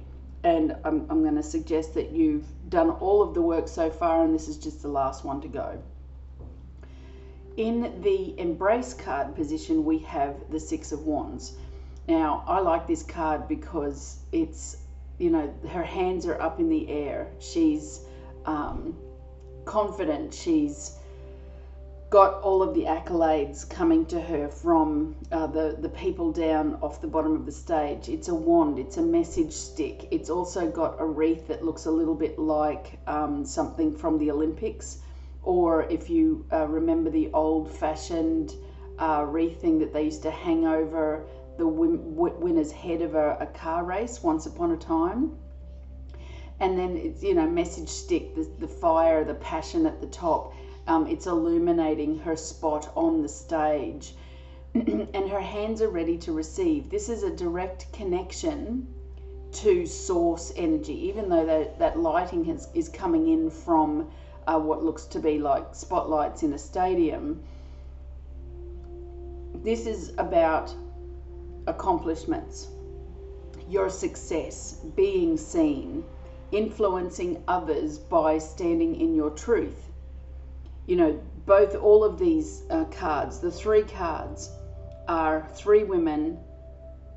And 0.47 0.77
I'm, 0.85 1.05
I'm 1.09 1.23
going 1.23 1.35
to 1.35 1.43
suggest 1.43 1.93
that 1.95 2.11
you've 2.11 2.45
done 2.69 2.89
all 2.89 3.21
of 3.21 3.33
the 3.33 3.41
work 3.41 3.67
so 3.67 3.89
far, 3.89 4.23
and 4.23 4.33
this 4.33 4.47
is 4.47 4.57
just 4.57 4.81
the 4.81 4.87
last 4.87 5.25
one 5.25 5.41
to 5.41 5.49
go. 5.49 5.83
In 7.57 7.99
the 8.01 8.39
embrace 8.39 8.93
card 8.93 9.35
position, 9.35 9.83
we 9.83 9.97
have 9.99 10.35
the 10.49 10.57
Six 10.57 10.93
of 10.93 11.01
Wands. 11.03 11.57
Now, 12.07 12.45
I 12.47 12.61
like 12.61 12.87
this 12.87 13.03
card 13.03 13.49
because 13.49 14.19
it's, 14.31 14.77
you 15.17 15.31
know, 15.31 15.53
her 15.67 15.83
hands 15.83 16.25
are 16.25 16.39
up 16.41 16.61
in 16.61 16.69
the 16.69 16.87
air. 16.87 17.27
She's 17.39 18.05
um, 18.45 18.95
confident. 19.65 20.33
She's 20.33 20.93
got 22.09 22.41
all 22.41 22.63
of 22.63 22.73
the 22.73 22.83
accolades 22.83 23.69
coming 23.69 24.05
to 24.05 24.21
her 24.21 24.47
from 24.47 25.13
uh, 25.33 25.45
the, 25.47 25.75
the 25.79 25.89
people 25.89 26.31
down 26.31 26.77
off 26.81 27.01
the 27.01 27.07
bottom 27.07 27.35
of 27.35 27.45
the 27.45 27.51
stage. 27.51 28.07
It's 28.07 28.29
a 28.29 28.35
wand, 28.35 28.79
it's 28.79 28.95
a 28.95 29.01
message 29.01 29.51
stick. 29.51 30.07
It's 30.09 30.29
also 30.29 30.71
got 30.71 30.95
a 30.99 31.05
wreath 31.05 31.47
that 31.49 31.65
looks 31.65 31.85
a 31.85 31.91
little 31.91 32.15
bit 32.15 32.39
like 32.39 32.97
um, 33.07 33.43
something 33.43 33.93
from 33.93 34.17
the 34.19 34.31
Olympics. 34.31 34.99
Or 35.43 35.83
if 35.89 36.09
you 36.09 36.45
uh, 36.53 36.67
remember 36.67 37.09
the 37.09 37.29
old 37.33 37.69
fashioned 37.69 38.53
uh, 38.99 39.25
wreath 39.27 39.59
thing 39.59 39.77
that 39.79 39.91
they 39.91 40.03
used 40.03 40.23
to 40.23 40.31
hang 40.31 40.65
over 40.65 41.25
the 41.57 41.67
win- 41.67 42.15
winner's 42.15 42.71
head 42.71 43.01
of 43.01 43.15
a, 43.15 43.37
a 43.41 43.47
car 43.47 43.83
race 43.83 44.23
once 44.23 44.45
upon 44.45 44.71
a 44.71 44.77
time. 44.77 45.37
And 46.61 46.79
then 46.79 46.95
it's, 46.95 47.21
you 47.21 47.35
know, 47.35 47.47
message 47.47 47.89
stick, 47.89 48.33
the, 48.33 48.49
the 48.59 48.67
fire, 48.67 49.25
the 49.25 49.35
passion 49.35 49.85
at 49.85 49.99
the 49.99 50.07
top 50.07 50.53
um, 50.87 51.05
it's 51.07 51.27
illuminating 51.27 52.19
her 52.19 52.35
spot 52.35 52.91
on 52.95 53.21
the 53.21 53.29
stage. 53.29 54.15
and 54.73 55.29
her 55.29 55.41
hands 55.41 55.81
are 55.81 55.89
ready 55.89 56.17
to 56.17 56.31
receive. 56.31 56.89
This 56.89 57.09
is 57.09 57.23
a 57.23 57.31
direct 57.31 57.91
connection 57.93 58.87
to 59.53 59.85
source 59.85 60.51
energy, 60.55 61.07
even 61.07 61.29
though 61.29 61.45
that, 61.45 61.79
that 61.79 61.99
lighting 61.99 62.43
has, 62.45 62.67
is 62.73 62.89
coming 62.89 63.27
in 63.27 63.49
from 63.49 64.09
uh, 64.45 64.59
what 64.59 64.83
looks 64.83 65.05
to 65.05 65.19
be 65.19 65.39
like 65.39 65.73
spotlights 65.73 66.43
in 66.43 66.53
a 66.53 66.57
stadium. 66.57 67.41
This 69.63 69.87
is 69.87 70.13
about 70.17 70.73
accomplishments, 71.65 72.67
your 73.67 73.89
success, 73.89 74.73
being 74.95 75.37
seen, 75.37 76.03
influencing 76.51 77.43
others 77.47 77.97
by 77.97 78.37
standing 78.37 78.95
in 78.95 79.15
your 79.15 79.31
truth 79.31 79.86
you 80.87 80.95
know, 80.95 81.21
both 81.45 81.75
all 81.75 82.03
of 82.03 82.17
these 82.17 82.63
uh, 82.69 82.85
cards, 82.85 83.39
the 83.39 83.51
three 83.51 83.83
cards, 83.83 84.49
are 85.07 85.47
three 85.53 85.83
women 85.83 86.39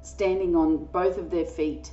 standing 0.03 0.55
on 0.55 0.85
both 0.87 1.19
of 1.19 1.31
their 1.31 1.47
feet, 1.47 1.93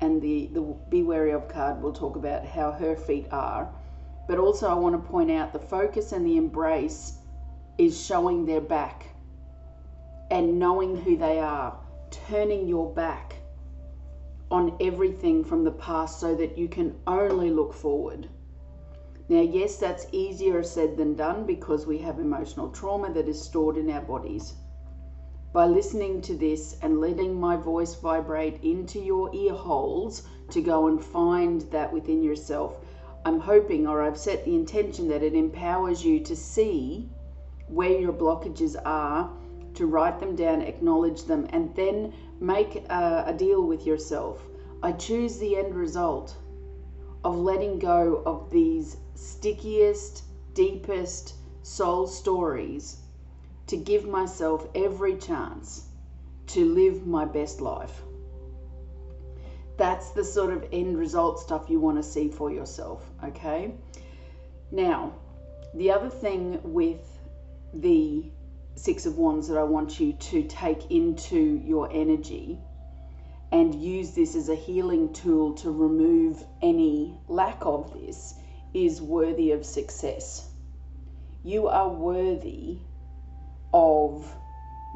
and 0.00 0.20
the 0.20 0.48
the 0.52 0.60
be 0.88 1.02
wary 1.02 1.32
of 1.32 1.48
card 1.48 1.80
will 1.80 1.92
talk 1.92 2.16
about 2.16 2.44
how 2.44 2.72
her 2.72 2.96
feet 2.96 3.26
are. 3.30 3.72
But 4.26 4.38
also, 4.38 4.68
I 4.68 4.74
want 4.74 4.94
to 4.94 5.10
point 5.10 5.30
out 5.30 5.52
the 5.52 5.58
focus 5.58 6.12
and 6.12 6.26
the 6.26 6.36
embrace 6.36 7.14
is 7.78 7.98
showing 7.98 8.44
their 8.44 8.60
back 8.60 9.06
and 10.30 10.58
knowing 10.58 10.96
who 10.96 11.16
they 11.16 11.38
are, 11.38 11.78
turning 12.10 12.68
your 12.68 12.92
back 12.92 13.36
on 14.50 14.76
everything 14.80 15.44
from 15.44 15.64
the 15.64 15.70
past 15.70 16.20
so 16.20 16.34
that 16.34 16.58
you 16.58 16.68
can 16.68 16.94
only 17.06 17.50
look 17.50 17.72
forward. 17.72 18.28
Now, 19.30 19.42
yes, 19.42 19.76
that's 19.76 20.06
easier 20.10 20.62
said 20.62 20.96
than 20.96 21.14
done 21.14 21.44
because 21.44 21.86
we 21.86 21.98
have 21.98 22.18
emotional 22.18 22.70
trauma 22.70 23.12
that 23.12 23.28
is 23.28 23.42
stored 23.42 23.76
in 23.76 23.90
our 23.90 24.00
bodies. 24.00 24.54
By 25.52 25.66
listening 25.66 26.22
to 26.22 26.34
this 26.34 26.78
and 26.80 26.98
letting 26.98 27.38
my 27.38 27.56
voice 27.56 27.94
vibrate 27.94 28.62
into 28.62 28.98
your 28.98 29.34
ear 29.34 29.52
holes 29.52 30.22
to 30.50 30.62
go 30.62 30.86
and 30.86 31.04
find 31.04 31.60
that 31.70 31.92
within 31.92 32.22
yourself, 32.22 32.76
I'm 33.26 33.40
hoping 33.40 33.86
or 33.86 34.00
I've 34.00 34.16
set 34.16 34.46
the 34.46 34.54
intention 34.54 35.08
that 35.08 35.22
it 35.22 35.34
empowers 35.34 36.02
you 36.02 36.20
to 36.20 36.34
see 36.34 37.10
where 37.66 37.98
your 37.98 38.14
blockages 38.14 38.76
are, 38.86 39.30
to 39.74 39.86
write 39.86 40.20
them 40.20 40.36
down, 40.36 40.62
acknowledge 40.62 41.24
them, 41.24 41.46
and 41.50 41.74
then 41.74 42.14
make 42.40 42.76
a, 42.88 43.24
a 43.26 43.34
deal 43.34 43.62
with 43.62 43.84
yourself. 43.84 44.42
I 44.82 44.92
choose 44.92 45.38
the 45.38 45.56
end 45.56 45.74
result 45.74 46.34
of 47.24 47.36
letting 47.36 47.78
go 47.78 48.22
of 48.24 48.50
these 48.50 48.96
stickiest, 49.14 50.24
deepest 50.54 51.34
soul 51.62 52.06
stories 52.06 53.00
to 53.66 53.76
give 53.76 54.06
myself 54.06 54.66
every 54.74 55.16
chance 55.16 55.88
to 56.46 56.64
live 56.64 57.06
my 57.06 57.24
best 57.24 57.60
life. 57.60 58.02
That's 59.76 60.10
the 60.10 60.24
sort 60.24 60.52
of 60.52 60.66
end 60.72 60.98
result 60.98 61.38
stuff 61.38 61.68
you 61.68 61.78
want 61.78 61.98
to 61.98 62.02
see 62.02 62.28
for 62.28 62.50
yourself, 62.50 63.10
okay? 63.22 63.74
Now, 64.70 65.12
the 65.74 65.90
other 65.90 66.08
thing 66.08 66.60
with 66.62 67.18
the 67.74 68.24
Six 68.74 69.06
of 69.06 69.18
Wands 69.18 69.48
that 69.48 69.58
I 69.58 69.62
want 69.62 70.00
you 70.00 70.12
to 70.12 70.42
take 70.44 70.90
into 70.90 71.60
your 71.64 71.88
energy 71.92 72.58
and 73.50 73.74
use 73.74 74.12
this 74.12 74.34
as 74.34 74.48
a 74.48 74.54
healing 74.54 75.12
tool 75.12 75.54
to 75.54 75.70
remove 75.70 76.44
any 76.60 77.18
lack 77.28 77.64
of 77.64 77.92
this 77.94 78.34
is 78.74 79.00
worthy 79.00 79.52
of 79.52 79.64
success. 79.64 80.50
You 81.42 81.68
are 81.68 81.88
worthy 81.88 82.78
of 83.72 84.34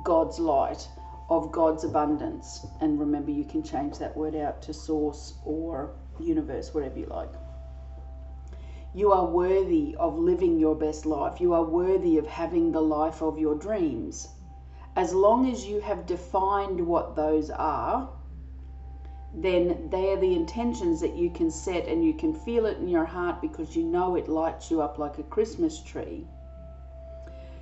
God's 0.05 0.39
light, 0.39 0.87
of 1.31 1.51
God's 1.51 1.85
abundance. 1.85 2.67
And 2.81 3.01
remember, 3.01 3.31
you 3.31 3.45
can 3.45 3.63
change 3.63 3.99
that 3.99 4.17
word 4.17 4.35
out 4.35 4.61
to 4.63 4.75
source 4.75 5.35
or 5.45 5.95
universe, 6.21 6.75
whatever 6.75 6.99
you 6.99 7.07
like. 7.07 7.33
You 8.95 9.13
are 9.13 9.25
worthy 9.25 9.97
of 9.99 10.19
living 10.19 10.59
your 10.59 10.75
best 10.75 11.07
life. 11.07 11.41
You 11.41 11.55
are 11.55 11.65
worthy 11.65 12.19
of 12.19 12.27
having 12.27 12.73
the 12.73 12.83
life 12.83 13.23
of 13.23 13.39
your 13.39 13.55
dreams. 13.55 14.29
As 14.95 15.15
long 15.15 15.51
as 15.51 15.65
you 15.65 15.81
have 15.81 16.05
defined 16.05 16.87
what 16.87 17.17
those 17.17 17.49
are, 17.49 18.11
then 19.35 19.89
they 19.91 20.11
are 20.11 20.19
the 20.19 20.35
intentions 20.35 21.01
that 21.01 21.17
you 21.17 21.31
can 21.31 21.51
set 21.51 21.87
and 21.87 22.05
you 22.05 22.13
can 22.13 22.35
feel 22.35 22.67
it 22.67 22.79
in 22.79 22.89
your 22.89 23.05
heart 23.05 23.41
because 23.41 23.75
you 23.75 23.83
know 23.83 24.15
it 24.15 24.29
lights 24.29 24.71
you 24.71 24.83
up 24.83 24.99
like 24.99 25.19
a 25.19 25.23
Christmas 25.23 25.83
tree. 25.83 26.27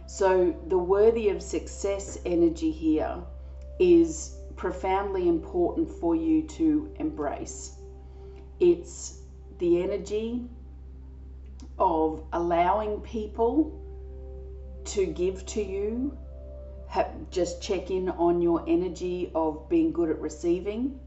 So, 0.06 0.52
the 0.66 0.78
worthy 0.78 1.28
of 1.28 1.40
success 1.40 2.18
energy 2.26 2.72
here 2.72 3.22
is 3.78 4.36
profoundly 4.56 5.28
important 5.28 5.88
for 5.88 6.16
you 6.16 6.42
to 6.42 6.92
embrace. 6.98 7.78
It's 8.58 9.20
the 9.58 9.80
energy 9.80 10.48
of 11.78 12.24
allowing 12.32 13.00
people 13.02 13.80
to 14.86 15.06
give 15.06 15.46
to 15.46 15.62
you. 15.62 16.18
Just 17.30 17.62
check 17.62 17.92
in 17.92 18.08
on 18.08 18.42
your 18.42 18.64
energy 18.66 19.30
of 19.36 19.68
being 19.68 19.92
good 19.92 20.10
at 20.10 20.20
receiving 20.20 20.98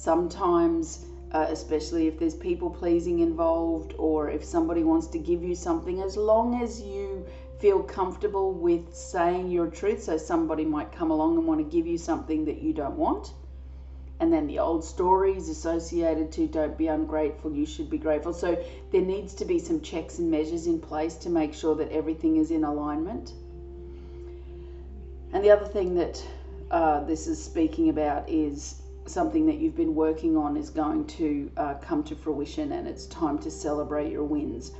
Sometimes 0.00 1.04
uh, 1.32 1.46
especially 1.50 2.06
if 2.06 2.18
there's 2.18 2.34
people 2.34 2.70
pleasing 2.70 3.18
involved 3.18 3.94
or 3.98 4.30
if 4.30 4.42
somebody 4.42 4.82
wants 4.82 5.06
to 5.08 5.18
give 5.18 5.44
you 5.44 5.54
something, 5.54 6.00
as 6.00 6.16
long 6.16 6.62
as 6.62 6.80
you 6.80 7.26
feel 7.58 7.82
comfortable 7.82 8.50
with 8.50 8.94
saying 8.94 9.50
your 9.50 9.66
truth. 9.66 10.02
So 10.02 10.16
somebody 10.16 10.64
might 10.64 10.90
come 10.90 11.10
along 11.10 11.36
and 11.36 11.46
want 11.46 11.60
to 11.60 11.76
give 11.76 11.86
you 11.86 11.98
something 11.98 12.46
that 12.46 12.62
you 12.62 12.72
don't 12.72 12.96
want. 12.96 13.34
And 14.20 14.32
then 14.32 14.46
the 14.46 14.58
old 14.58 14.82
stories 14.82 15.50
associated 15.50 16.32
to 16.32 16.46
don't 16.46 16.78
be 16.78 16.86
ungrateful, 16.86 17.52
you 17.52 17.66
should 17.66 17.90
be 17.90 17.98
grateful. 17.98 18.32
So 18.32 18.56
there 18.92 19.02
needs 19.02 19.34
to 19.34 19.44
be 19.44 19.58
some 19.58 19.82
checks 19.82 20.18
and 20.18 20.30
measures 20.30 20.66
in 20.66 20.80
place 20.80 21.16
to 21.16 21.28
make 21.28 21.52
sure 21.52 21.74
that 21.74 21.92
everything 21.92 22.38
is 22.38 22.50
in 22.50 22.64
alignment. 22.64 23.34
And 25.34 25.44
the 25.44 25.50
other 25.50 25.66
thing 25.66 25.94
that 25.96 26.24
uh, 26.70 27.04
this 27.04 27.26
is 27.26 27.42
speaking 27.44 27.90
about 27.90 28.26
is 28.30 28.79
something 29.06 29.46
that 29.46 29.58
you've 29.58 29.76
been 29.76 29.94
working 29.94 30.36
on 30.36 30.56
is 30.56 30.70
going 30.70 31.06
to 31.06 31.50
uh, 31.56 31.74
come 31.74 32.04
to 32.04 32.14
fruition 32.14 32.72
and 32.72 32.86
it's 32.86 33.06
time 33.06 33.38
to 33.38 33.50
celebrate 33.50 34.12
your 34.12 34.24
wins. 34.24 34.72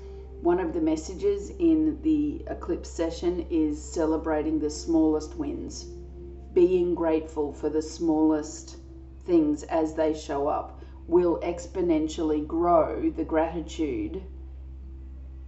One 0.43 0.61
of 0.61 0.73
the 0.73 0.81
messages 0.81 1.51
in 1.59 2.01
the 2.03 2.43
eclipse 2.49 2.89
session 2.89 3.47
is 3.51 3.83
celebrating 3.83 4.59
the 4.59 4.71
smallest 4.71 5.37
wins, 5.37 5.85
being 6.55 6.95
grateful 6.95 7.53
for 7.53 7.69
the 7.69 7.83
smallest 7.83 8.79
things 9.25 9.65
as 9.65 9.95
they 9.95 10.15
show 10.15 10.49
up 10.49 10.81
will 11.07 11.39
exponentially 11.41 12.47
grow 12.47 13.11
the 13.11 13.25
gratitude 13.25 14.23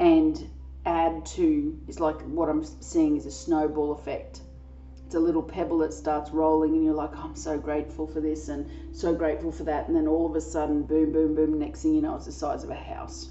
and 0.01 0.51
add 0.85 1.25
to 1.25 1.79
is 1.87 2.01
like 2.01 2.21
what 2.23 2.49
I'm 2.49 2.65
seeing 2.65 3.17
is 3.17 3.27
a 3.27 3.31
snowball 3.31 3.93
effect 3.93 4.43
it's 5.13 5.19
a 5.19 5.21
little 5.21 5.43
pebble 5.43 5.77
that 5.77 5.93
starts 5.93 6.31
rolling 6.31 6.73
and 6.73 6.83
you're 6.87 6.95
like, 6.95 7.11
oh, 7.15 7.25
I'm 7.25 7.37
so 7.37 7.59
grateful 7.59 8.07
for 8.07 8.23
this 8.23 8.49
and 8.49 8.67
so 8.97 9.15
grateful 9.15 9.53
for 9.53 9.65
that. 9.65 9.87
And 9.87 9.95
then 9.95 10.09
all 10.09 10.25
of 10.25 10.35
a 10.37 10.41
sudden, 10.41 10.85
boom, 10.85 11.13
boom, 11.13 11.35
boom, 11.35 11.59
next 11.59 11.83
thing 11.83 11.95
you 11.95 12.01
know, 12.01 12.17
it's 12.17 12.25
the 12.25 12.33
size 12.33 12.65
of 12.65 12.71
a 12.71 12.75
house. 12.75 13.29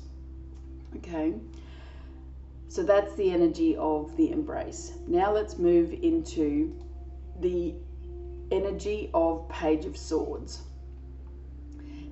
Okay? 0.98 1.34
So 2.68 2.84
that's 2.84 3.16
the 3.16 3.32
energy 3.32 3.76
of 3.78 4.16
the 4.16 4.30
embrace. 4.30 4.94
Now 5.08 5.34
let's 5.34 5.58
move 5.58 5.92
into 5.92 6.80
the 7.40 7.74
energy 8.52 9.10
of 9.16 9.50
Page 9.50 9.86
of 9.86 9.98
Swords. 9.98 10.62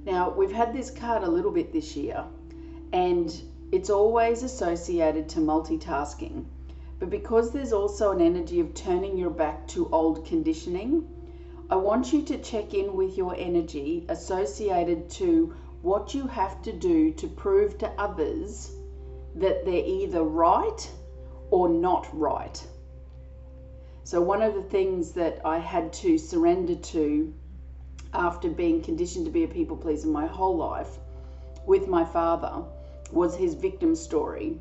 Now, 0.04 0.32
we've 0.32 0.52
had 0.52 0.74
this 0.74 0.90
card 0.90 1.22
a 1.22 1.30
little 1.30 1.52
bit 1.52 1.72
this 1.72 1.96
year, 1.96 2.26
and 2.92 3.40
it's 3.72 3.92
always 3.92 4.42
associated 4.42 5.30
to 5.30 5.40
multitasking. 5.42 6.46
But 7.00 7.10
because 7.10 7.52
there's 7.52 7.72
also 7.72 8.12
an 8.12 8.20
energy 8.20 8.60
of 8.60 8.74
turning 8.74 9.18
your 9.18 9.30
back 9.30 9.66
to 9.70 9.88
old 9.90 10.26
conditioning, 10.26 11.08
I 11.70 11.78
want 11.78 12.12
you 12.12 12.24
to 12.24 12.38
check 12.38 12.74
in 12.74 12.94
with 12.94 13.18
your 13.18 13.34
energy 13.38 14.06
associated 14.10 15.10
to 15.12 15.54
what 15.82 16.14
you 16.14 16.28
have 16.28 16.62
to 16.64 16.74
do 16.74 17.14
to 17.14 17.28
prove 17.28 17.78
to 17.78 17.90
others 17.98 18.74
that 19.36 19.64
they're 19.64 19.86
either 19.86 20.24
right 20.24 20.92
or 21.52 21.70
not 21.70 22.08
right. 22.12 22.68
So, 24.04 24.20
one 24.22 24.42
of 24.42 24.54
the 24.54 24.64
things 24.64 25.14
that 25.14 25.40
I 25.46 25.60
had 25.60 25.94
to 25.94 26.18
surrender 26.18 26.76
to 26.76 27.34
after 28.14 28.50
being 28.50 28.82
conditioned 28.82 29.26
to 29.26 29.32
be 29.32 29.44
a 29.46 29.48
people 29.48 29.78
pleaser 29.78 30.08
my 30.08 30.26
whole 30.26 30.58
life 30.58 30.98
with 31.66 31.88
my 31.88 32.04
father 32.04 32.64
was 33.12 33.36
his 33.36 33.54
victim 33.54 33.96
story 33.96 34.60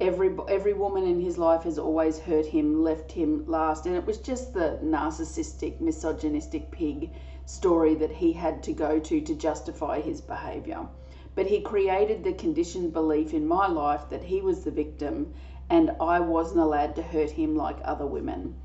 every 0.00 0.34
every 0.48 0.72
woman 0.72 1.04
in 1.04 1.20
his 1.20 1.36
life 1.36 1.64
has 1.64 1.78
always 1.78 2.18
hurt 2.18 2.46
him, 2.46 2.82
left 2.82 3.12
him 3.12 3.44
last, 3.46 3.84
and 3.84 3.94
it 3.94 4.06
was 4.06 4.18
just 4.18 4.54
the 4.54 4.78
narcissistic, 4.82 5.78
misogynistic 5.78 6.70
pig 6.70 7.10
story 7.44 7.94
that 7.94 8.10
he 8.10 8.32
had 8.32 8.62
to 8.62 8.72
go 8.72 8.98
to 8.98 9.20
to 9.20 9.34
justify 9.34 10.00
his 10.00 10.20
behavior. 10.22 10.88
But 11.34 11.46
he 11.46 11.60
created 11.60 12.24
the 12.24 12.32
conditioned 12.32 12.92
belief 12.92 13.34
in 13.34 13.46
my 13.46 13.66
life 13.66 14.08
that 14.08 14.24
he 14.24 14.40
was 14.40 14.64
the 14.64 14.70
victim 14.70 15.34
and 15.68 15.90
I 16.00 16.18
wasn't 16.20 16.60
allowed 16.60 16.96
to 16.96 17.02
hurt 17.02 17.30
him 17.30 17.54
like 17.54 17.78
other 17.84 18.06
women. 18.06 18.56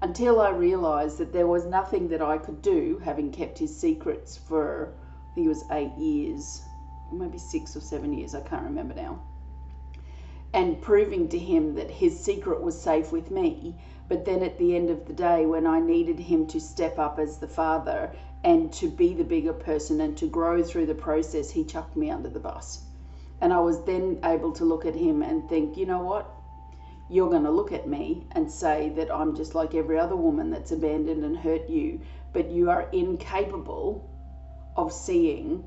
Until 0.00 0.40
I 0.40 0.50
realized 0.50 1.18
that 1.18 1.32
there 1.32 1.46
was 1.46 1.66
nothing 1.66 2.08
that 2.08 2.22
I 2.22 2.38
could 2.38 2.62
do, 2.62 3.00
having 3.04 3.30
kept 3.30 3.58
his 3.58 3.76
secrets 3.76 4.36
for, 4.36 4.92
I 5.30 5.34
think 5.34 5.46
it 5.46 5.48
was 5.48 5.64
eight 5.70 5.94
years, 5.98 6.62
maybe 7.12 7.38
six 7.38 7.76
or 7.76 7.80
seven 7.80 8.12
years, 8.12 8.34
I 8.34 8.40
can't 8.40 8.64
remember 8.64 8.94
now 8.94 9.20
and 10.54 10.80
proving 10.80 11.28
to 11.28 11.36
him 11.36 11.74
that 11.74 11.90
his 11.90 12.16
secret 12.16 12.62
was 12.62 12.80
safe 12.80 13.10
with 13.10 13.28
me. 13.28 13.74
But 14.08 14.24
then 14.24 14.40
at 14.44 14.56
the 14.56 14.76
end 14.76 14.88
of 14.88 15.04
the 15.04 15.12
day, 15.12 15.46
when 15.46 15.66
I 15.66 15.80
needed 15.80 16.20
him 16.20 16.46
to 16.46 16.60
step 16.60 16.96
up 16.96 17.18
as 17.18 17.38
the 17.38 17.48
father 17.48 18.12
and 18.44 18.72
to 18.74 18.88
be 18.88 19.14
the 19.14 19.24
bigger 19.24 19.52
person 19.52 20.00
and 20.00 20.16
to 20.16 20.28
grow 20.28 20.62
through 20.62 20.86
the 20.86 20.94
process, 20.94 21.50
he 21.50 21.64
chucked 21.64 21.96
me 21.96 22.08
under 22.08 22.28
the 22.28 22.38
bus. 22.38 22.84
And 23.40 23.52
I 23.52 23.58
was 23.58 23.84
then 23.84 24.20
able 24.22 24.52
to 24.52 24.64
look 24.64 24.86
at 24.86 24.94
him 24.94 25.22
and 25.22 25.48
think, 25.48 25.76
you 25.76 25.86
know 25.86 26.02
what? 26.02 26.30
You're 27.10 27.30
going 27.30 27.44
to 27.44 27.50
look 27.50 27.72
at 27.72 27.88
me 27.88 28.24
and 28.32 28.48
say 28.48 28.90
that 28.90 29.12
I'm 29.12 29.34
just 29.34 29.56
like 29.56 29.74
every 29.74 29.98
other 29.98 30.16
woman 30.16 30.50
that's 30.50 30.70
abandoned 30.70 31.24
and 31.24 31.36
hurt 31.36 31.68
you, 31.68 32.00
but 32.32 32.48
you 32.48 32.70
are 32.70 32.88
incapable 32.92 34.08
of 34.76 34.92
seeing 34.92 35.64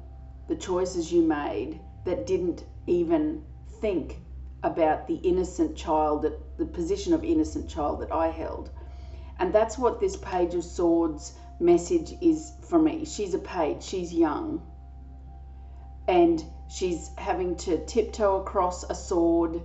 the 0.47 0.55
choices 0.55 1.11
you 1.11 1.23
made 1.23 1.81
that 2.05 2.25
didn't 2.25 2.63
even 2.85 3.43
think 3.81 4.21
about 4.63 5.07
the 5.07 5.15
innocent 5.15 5.75
child, 5.75 6.23
that 6.23 6.57
the 6.57 6.65
position 6.65 7.13
of 7.13 7.23
innocent 7.23 7.69
child 7.69 8.01
that 8.01 8.11
I 8.11 8.29
held. 8.29 8.69
And 9.39 9.53
that's 9.53 9.77
what 9.77 9.99
this 9.99 10.15
Page 10.17 10.55
of 10.55 10.63
Swords 10.63 11.33
message 11.59 12.13
is 12.21 12.53
for 12.67 12.79
me. 12.79 13.05
She's 13.05 13.33
a 13.33 13.39
page, 13.39 13.83
she's 13.83 14.13
young, 14.13 14.61
and 16.07 16.43
she's 16.69 17.11
having 17.17 17.55
to 17.57 17.85
tiptoe 17.85 18.41
across 18.41 18.83
a 18.89 18.95
sword, 18.95 19.61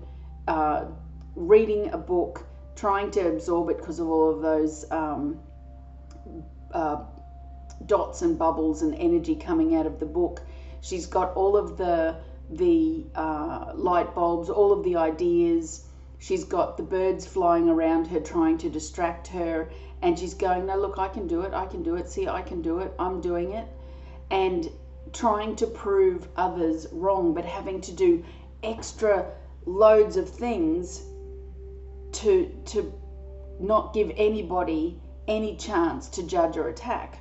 uh, 0.49 0.87
reading 1.35 1.93
a 1.93 1.99
book, 1.99 2.47
trying 2.77 3.11
to 3.13 3.29
absorb 3.29 3.71
it 3.71 3.79
because 3.79 3.99
of 3.99 4.09
all 4.09 4.31
of 4.31 4.43
those 4.43 4.91
um, 4.91 5.41
uh, 6.73 7.05
dots 7.87 8.23
and 8.23 8.39
bubbles 8.39 8.83
and 8.83 8.95
energy 8.95 9.35
coming 9.35 9.75
out 9.75 9.87
of 9.87 9.99
the 10.01 10.07
book. 10.07 10.43
She's 10.81 11.07
got 11.07 11.35
all 11.35 11.57
of 11.57 11.77
the 11.77 12.17
the 12.57 13.05
uh, 13.15 13.73
light 13.75 14.15
bulbs, 14.15 14.51
all 14.51 14.73
of 14.73 14.85
the 14.85 14.97
ideas. 14.97 15.85
She's 16.19 16.45
got 16.45 16.77
the 16.77 16.83
birds 16.83 17.27
flying 17.27 17.69
around 17.69 18.07
her 18.09 18.21
trying 18.21 18.59
to 18.59 18.71
distract 18.71 19.27
her, 19.29 19.71
and 20.03 20.19
she's 20.19 20.35
going, 20.35 20.67
No, 20.67 20.77
look, 20.77 20.99
I 20.99 21.09
can 21.09 21.27
do 21.27 21.43
it, 21.43 21.55
I 21.55 21.67
can 21.67 21.83
do 21.83 21.97
it, 21.97 22.09
see, 22.09 22.29
I 22.29 22.43
can 22.43 22.62
do 22.62 22.79
it, 22.81 22.93
I'm 22.99 23.21
doing 23.21 23.53
it. 23.53 23.67
And 24.31 24.71
trying 25.12 25.57
to 25.57 25.67
prove 25.67 26.29
others 26.37 26.87
wrong, 26.93 27.35
but 27.35 27.45
having 27.45 27.81
to 27.83 27.93
do 27.93 28.25
extra 28.62 29.31
loads 29.67 30.17
of 30.17 30.29
things 30.29 31.03
to, 32.12 32.51
to 32.67 32.93
not 33.59 33.93
give 33.93 34.12
anybody 34.17 35.01
any 35.29 35.57
chance 35.57 36.09
to 36.09 36.23
judge 36.23 36.57
or 36.57 36.69
attack. 36.69 37.19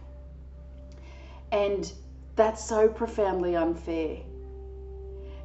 And 1.52 1.92
that's 2.36 2.64
so 2.64 2.88
profoundly 2.88 3.56
unfair 3.56 4.20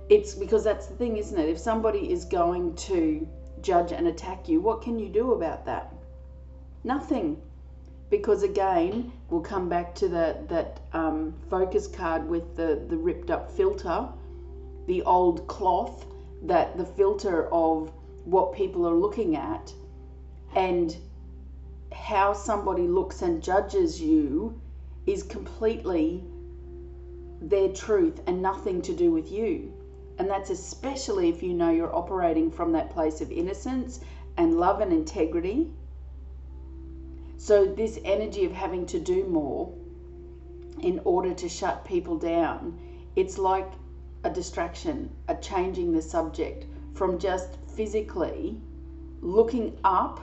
it's 0.08 0.34
because 0.34 0.62
that's 0.62 0.86
the 0.86 0.94
thing, 0.94 1.16
isn't 1.16 1.38
it? 1.38 1.48
If 1.48 1.58
somebody 1.58 2.12
is 2.12 2.24
going 2.24 2.76
to 2.76 3.26
judge 3.60 3.92
and 3.92 4.06
attack 4.06 4.48
you, 4.48 4.60
what 4.60 4.82
can 4.82 4.98
you 4.98 5.08
do 5.08 5.32
about 5.32 5.64
that? 5.66 5.92
Nothing. 6.84 7.40
Because 8.08 8.44
again, 8.44 9.12
we'll 9.28 9.40
come 9.40 9.68
back 9.68 9.94
to 9.96 10.08
that 10.08 10.48
that 10.48 10.80
um, 10.92 11.34
focus 11.50 11.88
card 11.88 12.28
with 12.28 12.56
the, 12.56 12.84
the 12.88 12.96
ripped 12.96 13.30
up 13.30 13.50
filter, 13.50 14.08
the 14.86 15.02
old 15.02 15.48
cloth, 15.48 16.06
that 16.44 16.76
the 16.76 16.84
filter 16.84 17.52
of 17.52 17.90
what 18.24 18.54
people 18.54 18.86
are 18.86 18.94
looking 18.94 19.36
at, 19.36 19.72
and 20.54 20.96
how 21.92 22.32
somebody 22.32 22.86
looks 22.86 23.22
and 23.22 23.42
judges 23.42 24.00
you 24.00 24.60
is 25.06 25.24
completely 25.24 26.22
their 27.40 27.68
truth 27.70 28.20
and 28.28 28.40
nothing 28.40 28.80
to 28.82 28.94
do 28.94 29.10
with 29.10 29.32
you. 29.32 29.72
And 30.18 30.30
that's 30.30 30.50
especially 30.50 31.28
if 31.28 31.42
you 31.42 31.52
know 31.52 31.70
you're 31.70 31.94
operating 31.94 32.50
from 32.50 32.72
that 32.72 32.90
place 32.90 33.20
of 33.20 33.30
innocence 33.30 34.00
and 34.36 34.58
love 34.58 34.80
and 34.80 34.92
integrity. 34.92 35.70
So, 37.36 37.66
this 37.66 37.98
energy 38.04 38.44
of 38.44 38.52
having 38.52 38.86
to 38.86 38.98
do 38.98 39.24
more 39.24 39.72
in 40.80 41.00
order 41.04 41.34
to 41.34 41.48
shut 41.48 41.84
people 41.84 42.16
down, 42.18 42.78
it's 43.14 43.38
like 43.38 43.70
a 44.24 44.30
distraction, 44.30 45.10
a 45.28 45.34
changing 45.36 45.92
the 45.92 46.02
subject 46.02 46.66
from 46.94 47.18
just 47.18 47.56
physically 47.74 48.60
looking 49.20 49.78
up 49.84 50.20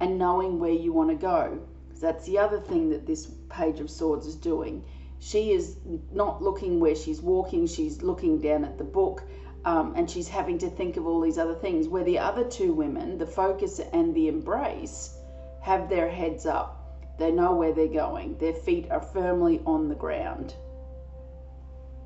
and 0.00 0.18
knowing 0.18 0.58
where 0.58 0.72
you 0.72 0.92
want 0.92 1.10
to 1.10 1.16
go. 1.16 1.60
That's 2.00 2.26
the 2.26 2.38
other 2.38 2.58
thing 2.58 2.90
that 2.90 3.06
this 3.06 3.30
Page 3.48 3.78
of 3.80 3.88
Swords 3.88 4.26
is 4.26 4.34
doing 4.34 4.84
she 5.22 5.52
is 5.52 5.78
not 6.10 6.42
looking 6.42 6.80
where 6.80 6.96
she's 6.96 7.22
walking, 7.22 7.64
she's 7.64 8.02
looking 8.02 8.40
down 8.40 8.64
at 8.64 8.76
the 8.76 8.82
book. 8.82 9.22
Um, 9.64 9.92
and 9.94 10.10
she's 10.10 10.28
having 10.28 10.58
to 10.58 10.68
think 10.68 10.96
of 10.96 11.06
all 11.06 11.20
these 11.20 11.38
other 11.38 11.54
things. 11.54 11.86
Where 11.86 12.02
the 12.02 12.18
other 12.18 12.42
two 12.42 12.72
women, 12.72 13.18
the 13.18 13.26
focus 13.26 13.78
and 13.92 14.12
the 14.12 14.26
embrace, 14.26 15.16
have 15.60 15.88
their 15.88 16.10
heads 16.10 16.44
up. 16.44 16.98
They 17.20 17.30
know 17.30 17.54
where 17.54 17.72
they're 17.72 17.86
going. 17.86 18.36
Their 18.38 18.52
feet 18.52 18.90
are 18.90 19.00
firmly 19.00 19.62
on 19.64 19.88
the 19.88 19.94
ground. 19.94 20.56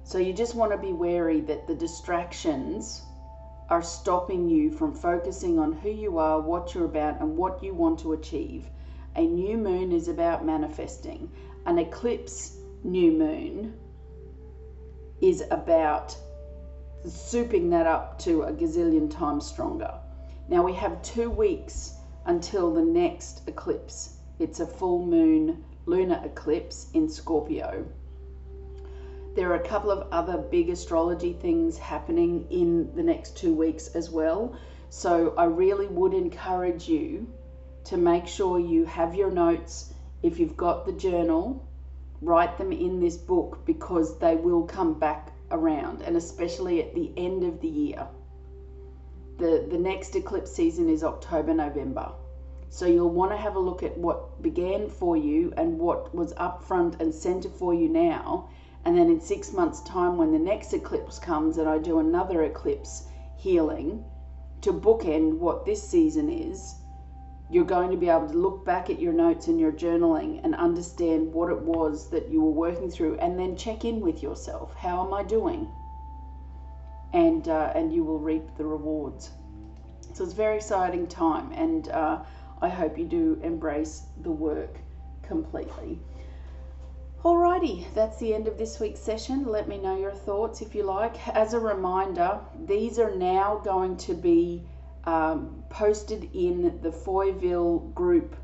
So 0.03 0.19
you 0.19 0.35
just 0.35 0.55
want 0.55 0.73
to 0.73 0.79
be 0.79 0.93
wary 0.93 1.41
that 1.41 1.67
the 1.67 1.75
distractions 1.75 3.01
are 3.71 3.83
stopping 3.83 4.47
you 4.47 4.71
from 4.71 4.93
focusing 4.93 5.59
on 5.59 5.73
who 5.73 5.89
you 5.89 6.19
are, 6.19 6.39
what 6.39 6.75
you're 6.75 6.85
about, 6.85 7.23
and 7.23 7.35
what 7.35 7.65
you 7.65 7.73
want 7.73 7.99
to 8.01 8.13
achieve. 8.13 8.69
A 9.15 9.27
new 9.27 9.57
moon 9.57 9.91
is 9.91 10.09
about 10.09 10.45
manifesting. 10.45 11.33
An 11.65 11.79
eclipse 11.79 12.59
new 12.85 13.13
moon 13.13 13.75
is 15.21 15.43
about 15.51 16.17
souping 17.05 17.71
that 17.71 17.87
up 17.87 18.19
to 18.19 18.43
a 18.43 18.53
gazillion 18.53 19.11
times 19.11 19.47
stronger. 19.47 19.93
Now 20.49 20.63
we 20.63 20.73
have 20.75 21.03
two 21.03 21.31
weeks 21.31 21.95
until 22.27 22.73
the 22.73 22.83
next 22.85 23.43
eclipse. 23.49 24.19
It's 24.39 24.61
a 24.61 24.67
full 24.67 25.05
moon 25.05 25.65
lunar 25.87 26.21
eclipse 26.25 26.89
in 26.95 27.09
Scorpio. 27.09 27.87
There 29.35 29.51
are 29.51 29.57
a 29.57 29.69
couple 29.69 29.91
of 29.91 30.09
other 30.13 30.39
big 30.39 30.71
astrology 30.71 31.35
things 31.35 31.79
happening 31.79 32.47
in 32.51 32.95
the 32.95 33.03
next 33.03 33.37
two 33.37 33.55
weeks 33.55 33.89
as 33.89 34.11
well. 34.11 34.57
So 34.89 35.35
I 35.37 35.45
really 35.45 35.87
would 35.87 36.15
encourage 36.15 36.89
you 36.89 37.27
to 37.85 37.97
make 37.97 38.27
sure 38.27 38.59
you 38.59 38.85
have 38.87 39.15
your 39.15 39.31
notes. 39.31 39.93
If 40.23 40.39
you've 40.39 40.57
got 40.57 40.87
the 40.87 40.93
journal, 40.93 41.69
write 42.23 42.57
them 42.59 42.73
in 42.73 43.01
this 43.01 43.17
book 43.17 43.65
because 43.65 44.19
they 44.19 44.37
will 44.37 44.63
come 44.63 44.99
back 44.99 45.33
around, 45.51 46.03
and 46.03 46.17
especially 46.17 46.83
at 46.83 46.95
the 46.95 47.13
end 47.17 47.45
of 47.45 47.61
the 47.61 47.69
year. 47.69 48.07
The, 49.39 49.67
the 49.71 49.79
next 49.79 50.17
eclipse 50.17 50.51
season 50.51 50.89
is 50.89 51.05
October, 51.05 51.55
November. 51.55 52.13
So 52.69 52.87
you'll 52.87 53.11
want 53.11 53.33
to 53.33 53.37
have 53.37 53.55
a 53.55 53.61
look 53.61 53.83
at 53.83 53.97
what 53.97 54.43
began 54.43 54.89
for 54.89 55.17
you 55.17 55.53
and 55.57 55.79
what 55.79 56.15
was 56.15 56.33
up 56.37 56.63
front 56.65 57.01
and 57.01 57.15
center 57.15 57.49
for 57.49 57.75
you 57.75 57.89
now 57.89 58.49
and 58.87 58.97
then 58.97 59.11
in 59.11 59.21
six 59.21 59.53
months' 59.53 59.81
time, 59.81 60.17
when 60.17 60.31
the 60.31 60.39
next 60.39 60.73
eclipse 60.73 61.19
comes 61.19 61.59
and 61.59 61.69
I 61.69 61.77
do 61.77 61.99
another 61.99 62.45
eclipse 62.45 63.09
healing 63.35 64.05
to 64.61 64.73
bookend 64.73 65.39
what 65.39 65.65
this 65.65 65.83
season 65.83 66.31
is, 66.31 66.76
you're 67.49 67.65
going 67.65 67.91
to 67.91 67.97
be 67.97 68.09
able 68.09 68.29
to 68.29 68.37
look 68.37 68.65
back 68.65 68.91
at 68.91 69.01
your 69.01 69.13
notes 69.13 69.47
and 69.47 69.61
your 69.61 69.73
journaling 69.73 70.41
and 70.45 70.55
understand 70.55 71.33
what 71.33 71.51
it 71.51 71.61
was 71.61 72.11
that 72.11 72.29
you 72.29 72.41
were 72.41 72.51
working 72.51 72.91
through 72.91 73.17
and 73.19 73.39
then 73.39 73.57
check 73.57 73.85
in 73.85 74.01
with 74.01 74.23
yourself. 74.23 74.75
How 74.75 75.07
am 75.07 75.15
I 75.15 75.23
doing? 75.23 75.69
And, 77.13 77.49
uh, 77.49 77.73
and 77.75 77.93
you 77.93 78.03
will 78.03 78.19
reap 78.19 78.43
the 78.57 78.67
rewards. 78.67 79.31
So 80.15 80.25
it's 80.25 80.33
a 80.33 80.37
very 80.37 80.57
exciting 80.57 81.07
time, 81.07 81.53
and 81.53 81.89
uh, 81.89 82.21
I 82.63 82.69
hope 82.69 82.99
you 82.99 83.05
do 83.05 83.39
embrace 83.43 84.03
the 84.23 84.31
work 84.31 84.79
completely. 85.23 86.01
Alrighty, 87.23 87.93
that's 87.93 88.19
the 88.19 88.33
end 88.33 88.49
of 88.49 88.57
this 88.57 88.81
week's 88.81 89.01
session. 89.01 89.47
Let 89.47 89.69
me 89.69 89.79
know 89.79 89.99
your 89.99 90.15
thoughts 90.15 90.63
if 90.63 90.75
you 90.75 90.85
like. 90.85 91.29
As 91.29 91.55
a 91.55 91.61
reminder, 91.61 92.41
these 92.67 92.99
are 92.99 93.15
now 93.15 93.61
going 93.65 93.97
to 93.99 94.15
be 94.15 94.65
um, 95.07 95.63
posted 95.71 96.29
in 96.35 96.81
the 96.83 96.91
Foyville 96.91 97.93
group 97.95 98.37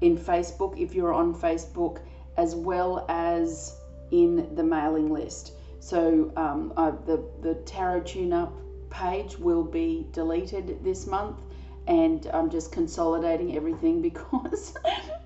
in 0.00 0.16
Facebook 0.16 0.78
if 0.78 0.94
you're 0.94 1.12
on 1.12 1.34
Facebook, 1.34 2.00
as 2.36 2.54
well 2.54 3.04
as 3.08 3.76
in 4.10 4.54
the 4.54 4.62
mailing 4.62 5.12
list. 5.12 5.52
So 5.80 6.32
um, 6.36 6.72
uh, 6.76 6.92
the 7.06 7.24
the 7.40 7.54
tarot 7.66 8.00
tune 8.02 8.32
up 8.32 8.52
page 8.90 9.38
will 9.38 9.64
be 9.64 10.06
deleted 10.12 10.84
this 10.84 11.06
month 11.06 11.40
and 11.86 12.26
I'm 12.32 12.50
just 12.50 12.72
consolidating 12.72 13.56
everything 13.56 14.02
because 14.10 14.74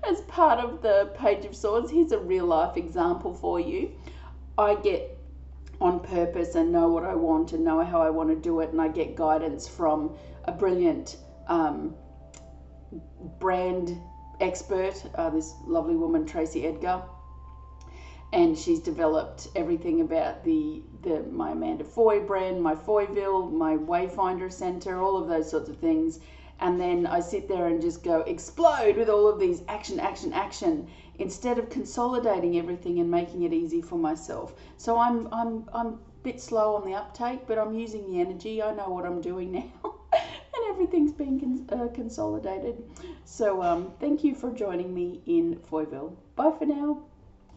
as 0.09 0.21
part 0.21 0.59
of 0.59 0.81
the 0.81 1.11
Page 1.17 1.45
of 1.45 1.55
Swords, 1.55 1.91
here's 1.91 2.11
a 2.11 2.19
real 2.19 2.45
life 2.45 2.77
example 2.77 3.33
for 3.33 3.59
you. 3.59 3.91
I 4.57 4.75
get 4.75 5.16
on 5.79 5.99
purpose 5.99 6.55
and 6.55 6.71
know 6.71 6.89
what 6.89 7.03
I 7.03 7.15
want 7.15 7.53
and 7.53 7.63
know 7.63 7.83
how 7.83 8.01
I 8.01 8.09
want 8.09 8.29
to 8.29 8.35
do 8.35 8.59
it, 8.61 8.71
and 8.71 8.81
I 8.81 8.87
get 8.87 9.15
guidance 9.15 9.67
from 9.67 10.15
a 10.45 10.51
brilliant 10.51 11.17
um, 11.47 11.95
brand 13.39 13.99
expert, 14.39 15.03
uh, 15.15 15.29
this 15.29 15.53
lovely 15.65 15.95
woman, 15.95 16.25
Tracy 16.25 16.65
Edgar. 16.65 17.01
And 18.33 18.57
she's 18.57 18.79
developed 18.79 19.47
everything 19.55 20.01
about 20.01 20.43
the, 20.43 20.83
the 21.01 21.23
my 21.23 21.51
Amanda 21.51 21.85
Foy 21.85 22.19
brand, 22.19 22.61
my 22.61 22.75
Foyville, 22.75 23.49
my 23.51 23.77
Wayfinder 23.77 24.51
Center, 24.51 25.01
all 25.01 25.15
of 25.15 25.27
those 25.27 25.49
sorts 25.49 25.69
of 25.69 25.77
things 25.77 26.19
and 26.59 26.79
then 26.79 27.05
I 27.05 27.19
sit 27.19 27.47
there 27.47 27.67
and 27.67 27.81
just 27.81 28.03
go 28.03 28.21
explode 28.21 28.97
with 28.97 29.09
all 29.09 29.27
of 29.27 29.39
these 29.39 29.61
action, 29.67 29.99
action, 29.99 30.33
action, 30.33 30.87
instead 31.19 31.57
of 31.57 31.69
consolidating 31.69 32.57
everything 32.57 32.99
and 32.99 33.09
making 33.09 33.43
it 33.43 33.53
easy 33.53 33.81
for 33.81 33.97
myself. 33.97 34.53
So 34.77 34.97
I'm 34.97 35.27
I'm 35.31 35.69
I'm 35.73 35.87
a 35.87 35.97
bit 36.23 36.39
slow 36.41 36.75
on 36.75 36.85
the 36.85 36.93
uptake, 36.93 37.47
but 37.47 37.57
I'm 37.57 37.73
using 37.73 38.11
the 38.11 38.19
energy. 38.19 38.61
I 38.61 38.71
know 38.73 38.89
what 38.89 39.05
I'm 39.05 39.21
doing 39.21 39.51
now, 39.51 39.93
and 40.13 40.63
everything's 40.69 41.11
being 41.11 41.39
cons- 41.39 41.69
uh, 41.71 41.87
consolidated. 41.93 42.83
So 43.25 43.61
um, 43.61 43.93
thank 43.99 44.23
you 44.23 44.35
for 44.35 44.51
joining 44.51 44.93
me 44.93 45.21
in 45.25 45.59
Foyville. 45.71 46.15
Bye 46.35 46.51
for 46.57 46.65
now. 46.65 47.03